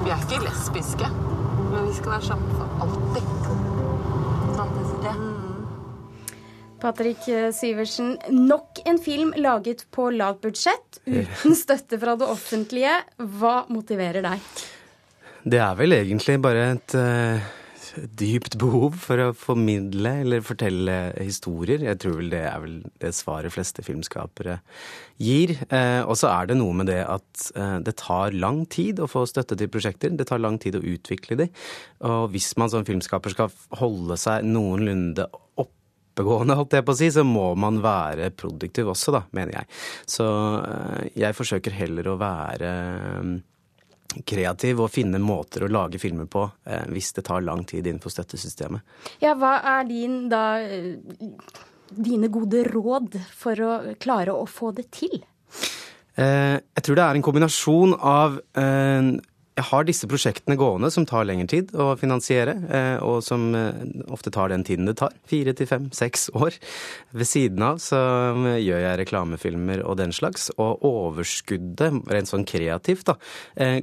vi 0.01 0.09
er 0.09 0.21
ikke 0.23 0.39
lesbiske, 0.41 1.09
men 1.11 1.83
vi 1.85 1.91
skal 1.93 2.13
være 2.15 2.25
sammen 2.25 2.55
for 2.57 2.79
alltid. 2.81 3.27
Sånn 4.57 4.71
det. 5.03 5.13
Patrick 6.81 7.27
Syversen, 7.57 8.15
nok 8.33 8.81
en 8.89 8.97
film 9.01 9.35
laget 9.37 9.85
på 9.93 10.07
lavt 10.15 10.41
budsjett, 10.47 10.97
uten 11.05 11.57
støtte 11.61 12.01
fra 12.01 12.17
det 12.17 12.31
offentlige. 12.33 12.95
Hva 13.37 13.59
motiverer 13.69 14.25
deg? 14.25 14.49
Det 15.45 15.61
er 15.61 15.77
vel 15.77 15.93
egentlig 15.99 16.39
bare 16.41 16.65
et 16.73 16.97
uh 16.97 17.53
dypt 18.17 18.57
behov 18.61 18.97
for 19.01 19.21
å 19.21 19.33
formidle 19.37 20.11
eller 20.23 20.43
fortelle 20.45 20.97
historier. 21.17 21.83
Jeg 21.85 21.99
tror 22.03 22.17
vel 22.19 22.31
det 22.31 22.43
er 22.49 22.61
vel 22.63 22.75
det 23.01 23.13
svaret 23.17 23.53
fleste 23.53 23.85
filmskapere 23.85 24.59
gir. 25.21 25.55
Eh, 25.67 26.01
og 26.03 26.15
så 26.19 26.31
er 26.31 26.51
det 26.51 26.59
noe 26.59 26.75
med 26.77 26.91
det 26.91 27.01
at 27.05 27.47
eh, 27.55 27.77
det 27.85 27.97
tar 28.01 28.37
lang 28.37 28.63
tid 28.73 29.01
å 29.01 29.09
få 29.11 29.25
støtte 29.29 29.57
til 29.59 29.71
prosjekter. 29.73 30.13
Det 30.13 30.29
tar 30.29 30.43
lang 30.43 30.59
tid 30.61 30.79
å 30.79 30.85
utvikle 30.85 31.39
de. 31.41 31.49
Og 32.07 32.29
hvis 32.35 32.53
man 32.61 32.71
som 32.73 32.85
filmskaper 32.87 33.35
skal 33.35 33.51
holde 33.81 34.19
seg 34.21 34.45
noenlunde 34.47 35.27
oppegående, 35.57 36.57
holdt 36.57 36.77
jeg 36.77 36.87
på 36.87 36.95
å 36.95 37.01
si, 37.01 37.11
så 37.13 37.25
må 37.27 37.51
man 37.59 37.81
være 37.83 38.31
produktiv 38.37 38.93
også, 38.93 39.13
da, 39.17 39.25
mener 39.37 39.59
jeg. 39.59 39.69
Så 40.17 40.25
eh, 40.63 41.05
jeg 41.25 41.37
forsøker 41.37 41.77
heller 41.77 42.13
å 42.13 42.17
være 42.21 42.73
kreativ 44.27 44.81
og 44.83 44.91
finne 44.93 45.19
måter 45.21 45.65
å 45.65 45.71
lage 45.71 45.99
filmer 46.01 46.29
på 46.31 46.45
eh, 46.67 46.85
hvis 46.93 47.13
det 47.17 47.25
tar 47.27 47.45
lang 47.45 47.65
tid 47.67 47.87
innenfor 47.87 48.13
støttesystemet. 48.13 48.81
Ja, 49.23 49.35
hva 49.37 49.57
er 49.77 49.87
din 49.89 50.25
da 50.31 50.45
dine 51.87 52.29
gode 52.31 52.63
råd 52.67 53.17
for 53.35 53.63
å 53.63 53.73
klare 54.01 54.35
å 54.35 54.45
få 54.49 54.73
det 54.75 54.89
til? 54.95 55.21
Eh, 56.17 56.57
jeg 56.57 56.85
tror 56.85 56.97
det 56.97 57.05
er 57.05 57.17
en 57.17 57.25
kombinasjon 57.25 57.97
av 57.97 58.39
eh, 58.57 59.11
jeg 59.57 59.65
har 59.71 59.85
disse 59.87 60.07
prosjektene 60.09 60.57
gående 60.59 60.89
som 60.93 61.05
tar 61.09 61.25
lengre 61.25 61.47
tid 61.49 61.71
å 61.73 61.89
finansiere, 61.97 62.53
eh, 62.69 62.97
og 63.01 63.23
som 63.25 63.49
eh, 63.57 63.79
ofte 64.13 64.29
tar 64.33 64.51
den 64.53 64.65
tiden 64.67 64.85
det 64.85 64.97
tar. 64.99 65.15
Fire 65.29 65.53
til 65.57 65.69
fem, 65.69 65.87
seks 65.95 66.27
år. 66.37 66.59
Ved 67.17 67.29
siden 67.29 67.65
av 67.65 67.81
så 67.81 67.97
eh, 68.51 68.59
gjør 68.61 68.83
jeg 68.85 69.01
reklamefilmer 69.01 69.81
og 69.81 69.97
den 70.01 70.13
slags, 70.13 70.51
og 70.61 70.85
overskuddet, 70.85 72.03
rent 72.13 72.29
sånn 72.29 72.45
kreativt, 72.47 73.07
da, 73.07 73.15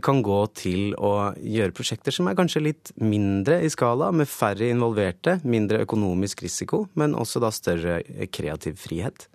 kan 0.04 0.20
gå 0.24 0.40
til 0.56 0.94
å 1.00 1.32
gjøre 1.38 1.74
prosjekter 1.74 2.14
som 2.14 2.28
er 2.28 2.36
kanskje 2.38 2.62
litt 2.62 2.92
mindre 3.00 3.60
i 3.64 3.70
skala, 3.72 4.10
med 4.14 4.30
færre 4.30 4.68
involverte, 4.70 5.38
mindre 5.42 5.82
økonomisk 5.84 6.44
risiko, 6.44 6.84
men 7.00 7.16
også 7.18 7.42
da 7.42 7.50
større 7.54 8.00
kreativ 8.34 8.78
frihet. 8.84 9.26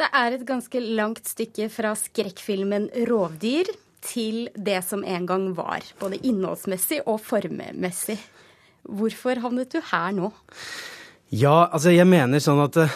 Det 0.00 0.08
er 0.16 0.34
et 0.34 0.46
ganske 0.48 0.80
langt 0.80 1.28
stykke 1.28 1.68
fra 1.72 1.94
skrekkfilmen 1.98 2.90
'Rovdyr' 3.06 3.72
til 4.04 4.48
det 4.56 4.80
som 4.86 5.04
en 5.04 5.26
gang 5.28 5.50
var, 5.56 5.84
både 6.00 6.20
innholdsmessig 6.26 7.02
og 7.06 7.20
formmessig. 7.24 8.18
Hvorfor 8.88 9.42
havnet 9.42 9.72
du 9.74 9.80
her 9.90 10.14
nå? 10.16 10.30
Ja, 11.30 11.68
altså 11.70 11.92
jeg 11.94 12.08
mener 12.10 12.42
sånn 12.42 12.58
at 12.58 12.74
uh, 12.74 12.94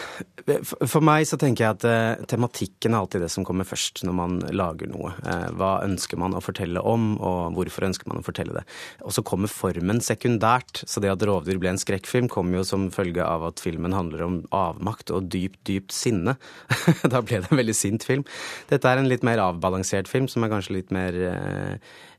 For 0.83 0.99
meg 1.03 1.23
så 1.23 1.37
tenker 1.39 1.63
jeg 1.63 1.75
at 1.77 1.85
uh, 1.87 2.23
tematikken 2.27 2.91
er 2.91 2.99
alltid 2.99 3.23
det 3.23 3.29
som 3.31 3.45
kommer 3.47 3.63
først 3.67 4.01
når 4.03 4.15
man 4.17 4.33
lager 4.51 4.89
noe. 4.91 5.13
Uh, 5.23 5.45
hva 5.55 5.69
ønsker 5.85 6.19
man 6.19 6.35
å 6.35 6.41
fortelle 6.43 6.83
om, 6.83 7.13
og 7.15 7.55
hvorfor 7.55 7.87
ønsker 7.87 8.11
man 8.11 8.19
å 8.19 8.25
fortelle 8.25 8.57
det. 8.57 8.65
Og 9.07 9.15
så 9.15 9.23
kommer 9.23 9.51
formen 9.51 10.03
sekundært. 10.03 10.83
Så 10.83 10.99
det 10.99 11.13
at 11.13 11.23
'Rovdyr' 11.23 11.61
ble 11.63 11.71
en 11.71 11.79
skrekkfilm, 11.79 12.27
kom 12.31 12.51
jo 12.51 12.65
som 12.67 12.89
følge 12.91 13.23
av 13.23 13.47
at 13.47 13.63
filmen 13.63 13.95
handler 13.95 14.25
om 14.27 14.41
avmakt 14.51 15.15
og 15.15 15.31
dypt, 15.31 15.61
dypt 15.63 15.95
sinne. 15.95 16.35
da 17.13 17.23
ble 17.23 17.39
det 17.39 17.53
en 17.53 17.61
veldig 17.63 17.77
sint 17.77 18.03
film. 18.03 18.27
Dette 18.67 18.91
er 18.91 18.99
en 18.99 19.07
litt 19.07 19.23
mer 19.23 19.39
avbalansert 19.47 20.11
film, 20.11 20.27
som 20.27 20.43
er 20.43 20.51
kanskje 20.51 20.81
litt 20.81 20.91
mer 20.91 21.15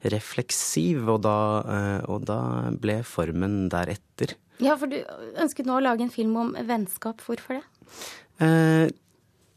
refleksiv, 0.00 1.05
og 1.12 1.20
da, 1.29 1.38
og 2.09 2.24
da 2.24 2.40
ble 2.72 3.02
formen 3.05 3.66
deretter. 3.68 4.38
Ja, 4.62 4.77
for 4.81 4.90
du 4.90 5.01
ønsket 5.37 5.69
nå 5.69 5.77
å 5.77 5.83
lage 5.85 6.07
en 6.07 6.12
film 6.12 6.37
om 6.40 6.55
vennskap. 6.69 7.21
Hvorfor 7.25 7.59
det? 7.59 7.64
Eh, 8.45 8.92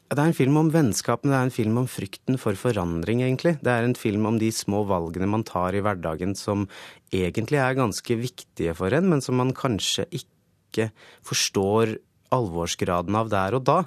det 0.10 0.18
er 0.18 0.32
en 0.32 0.34
film 0.38 0.58
om 0.58 0.72
vennskap, 0.74 1.24
men 1.24 1.34
det 1.34 1.38
er 1.38 1.48
en 1.48 1.54
film 1.54 1.78
om 1.84 1.88
frykten 1.90 2.40
for 2.42 2.58
forandring, 2.58 3.22
egentlig. 3.22 3.60
Det 3.62 3.72
er 3.72 3.86
en 3.86 3.98
film 3.98 4.26
om 4.26 4.40
de 4.42 4.50
små 4.56 4.82
valgene 4.90 5.30
man 5.30 5.46
tar 5.46 5.78
i 5.78 5.84
hverdagen 5.86 6.34
som 6.38 6.66
egentlig 7.14 7.62
er 7.62 7.78
ganske 7.78 8.18
viktige 8.18 8.74
for 8.78 8.96
en, 8.96 9.10
men 9.12 9.22
som 9.22 9.38
man 9.40 9.54
kanskje 9.54 10.08
ikke 10.10 10.90
forstår 11.26 11.98
alvorsgraden 12.34 13.16
av 13.18 13.30
der 13.30 13.58
og 13.58 13.66
da. 13.70 13.80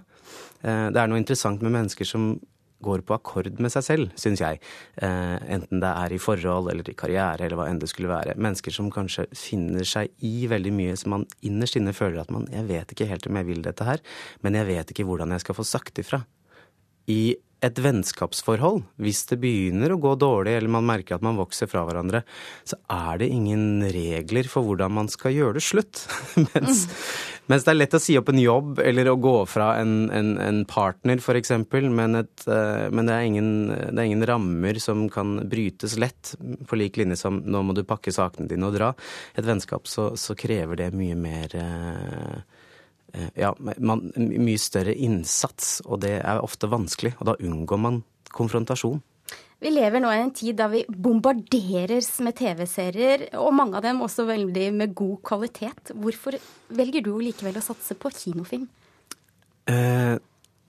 Eh, 0.63 0.89
det 0.95 1.03
er 1.03 1.11
noe 1.11 1.21
interessant 1.21 1.63
med 1.63 1.75
mennesker 1.75 2.07
som 2.09 2.37
går 2.83 3.05
på 3.07 3.17
akkord 3.17 3.61
med 3.63 3.73
seg 3.75 3.87
selv, 3.87 4.17
syns 4.19 4.43
jeg. 4.43 4.61
Eh, 5.03 5.37
enten 5.57 5.83
det 5.83 5.93
er 5.93 6.15
i 6.15 6.21
forhold 6.23 6.73
eller 6.73 6.91
i 6.91 6.97
karriere 6.99 7.47
eller 7.47 7.61
hva 7.61 7.69
enn 7.71 7.81
det 7.83 7.91
skulle 7.93 8.13
være. 8.13 8.37
Mennesker 8.37 8.75
som 8.75 8.91
kanskje 8.93 9.29
finner 9.37 9.87
seg 9.89 10.13
i 10.27 10.49
veldig 10.51 10.75
mye 10.75 10.99
som 10.99 11.17
man 11.17 11.29
innerst 11.47 11.79
inne 11.79 11.95
føler 11.97 12.23
at 12.23 12.31
man 12.35 12.49
Jeg 12.53 12.67
vet 12.69 12.93
ikke 12.93 13.09
helt 13.09 13.27
om 13.29 13.39
jeg 13.39 13.49
vil 13.49 13.63
dette 13.65 13.87
her, 13.87 14.03
men 14.43 14.59
jeg 14.59 14.69
vet 14.69 14.93
ikke 14.93 15.07
hvordan 15.09 15.33
jeg 15.33 15.45
skal 15.45 15.57
få 15.57 15.65
sagt 15.67 16.03
ifra. 16.03 16.25
I 17.11 17.37
et 17.63 17.79
vennskapsforhold, 17.79 18.83
hvis 19.03 19.23
det 19.31 19.39
begynner 19.43 19.95
å 19.95 20.01
gå 20.03 20.17
dårlig 20.19 20.57
eller 20.57 20.73
man 20.73 20.87
merker 20.89 21.17
at 21.17 21.25
man 21.25 21.39
vokser 21.39 21.71
fra 21.71 21.85
hverandre, 21.87 22.25
så 22.67 22.79
er 22.91 23.21
det 23.23 23.31
ingen 23.31 23.85
regler 23.95 24.49
for 24.51 24.67
hvordan 24.67 24.95
man 24.97 25.11
skal 25.13 25.37
gjøre 25.37 25.61
det 25.61 25.65
slutt. 25.67 26.03
mens, 26.55 26.89
mm. 26.89 27.42
Mens, 27.53 27.67
det 27.67 27.75
er 27.75 27.79
lett 27.79 27.97
å 27.97 28.01
si 28.03 28.17
opp 28.19 28.33
en 28.33 28.41
jobb 28.41 28.81
eller 28.83 29.11
å 29.13 29.19
gå 29.21 29.35
fra 29.51 29.75
en, 29.83 30.09
en, 30.15 30.33
en 30.41 30.63
partner, 30.69 31.21
f.eks., 31.21 31.53
men, 31.93 32.19
et, 32.23 32.47
uh, 32.49 32.89
men 32.89 33.11
det, 33.11 33.19
er 33.19 33.29
ingen, 33.29 33.53
det, 33.69 33.99
er 33.99 34.09
ingen, 34.09 34.27
rammer 34.29 34.81
som 34.83 35.05
kan 35.13 35.37
brytes 35.53 35.99
lett, 36.01 36.35
på 36.69 36.81
lik 36.81 36.99
linje 37.01 37.21
som 37.21 37.43
nå 37.45 37.63
må 37.67 37.77
du 37.77 37.85
pakke 37.87 38.15
sakene 38.15 38.51
dine 38.51 38.67
og 38.69 38.77
dra. 38.79 38.91
Et 39.37 39.47
vennskap 39.47 39.87
så, 39.91 40.13
så 40.19 40.37
krever 40.39 40.81
det 40.81 40.93
mye 40.97 41.19
mer 41.19 41.57
uh, 41.61 42.43
Eh, 43.13 43.29
ja, 43.35 43.53
man, 43.77 44.07
mye 44.17 44.61
større 44.61 44.95
innsats, 44.95 45.81
og 45.85 46.01
det 46.05 46.17
er 46.23 46.43
ofte 46.43 46.71
vanskelig. 46.73 47.15
Og 47.21 47.29
da 47.29 47.37
unngår 47.41 47.81
man 47.81 48.03
konfrontasjon. 48.33 49.03
Vi 49.63 49.71
lever 49.71 50.03
nå 50.03 50.11
i 50.11 50.19
en 50.25 50.33
tid 50.35 50.57
da 50.59 50.67
vi 50.73 50.83
bombarderes 50.89 52.09
med 52.27 52.35
TV-serier, 52.41 53.29
og 53.39 53.55
mange 53.55 53.79
av 53.79 53.85
dem 53.85 54.03
også 54.03 54.27
veldig 54.27 54.67
med 54.75 54.95
god 54.99 55.21
kvalitet. 55.29 55.93
Hvorfor 55.95 56.35
velger 56.75 57.05
du 57.07 57.13
likevel 57.23 57.61
å 57.61 57.63
satse 57.63 57.95
på 57.95 58.11
kinofilm? 58.11 58.67
Eh, 59.71 60.17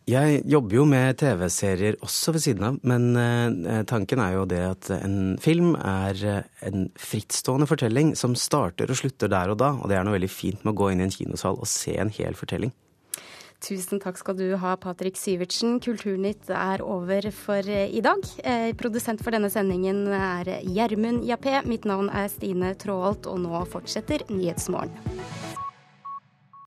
jeg 0.04 0.44
jobber 0.52 0.78
jo 0.78 0.86
med 0.86 1.18
TV-serier 1.24 1.98
også 2.06 2.36
ved 2.36 2.46
siden 2.46 2.68
av, 2.68 2.78
men 2.86 3.10
eh, 3.18 3.82
tanken 3.90 4.22
er 4.22 4.36
jo 4.36 4.46
det 4.52 4.62
at 4.68 4.92
en 5.00 5.40
film 5.42 5.74
er 5.80 6.24
eh, 6.30 6.68
en 6.70 6.90
frittstående 6.94 7.70
fortelling 7.70 8.14
som 8.20 8.38
starter 8.38 8.94
og 8.94 9.00
slutter 9.00 9.32
der 9.32 9.56
og 9.56 9.62
da, 9.64 9.74
og 9.80 9.90
det 9.90 9.98
er 9.98 10.06
noe 10.06 10.20
veldig 10.20 10.30
fint 10.30 10.62
med 10.62 10.76
å 10.76 10.82
gå 10.84 10.92
inn 10.94 11.02
i 11.02 11.08
en 11.08 11.18
kinosal 11.18 11.58
og 11.58 11.72
se 11.72 11.98
en 11.98 12.14
hel 12.14 12.38
fortelling. 12.38 12.76
Tusen 13.64 14.02
takk 14.04 14.18
skal 14.20 14.36
du 14.36 14.48
ha, 14.60 14.74
Patrik 14.76 15.16
Syvertsen. 15.16 15.78
Kulturnytt 15.84 16.50
er 16.52 16.84
over 16.84 17.30
for 17.32 17.64
eh, 17.64 17.88
i 17.96 18.04
dag. 18.04 18.26
Produsent 18.80 19.24
for 19.24 19.36
denne 19.36 19.52
sendingen 19.54 20.06
er 20.12 20.52
Gjermund 20.68 21.24
Jappé. 21.30 21.62
Mitt 21.70 21.88
navn 21.88 22.12
er 22.12 22.28
Stine 22.34 22.74
Tråholt, 22.76 23.30
og 23.32 23.40
nå 23.46 23.64
fortsetter 23.72 24.28
Nyhetsmorgen. 24.34 24.92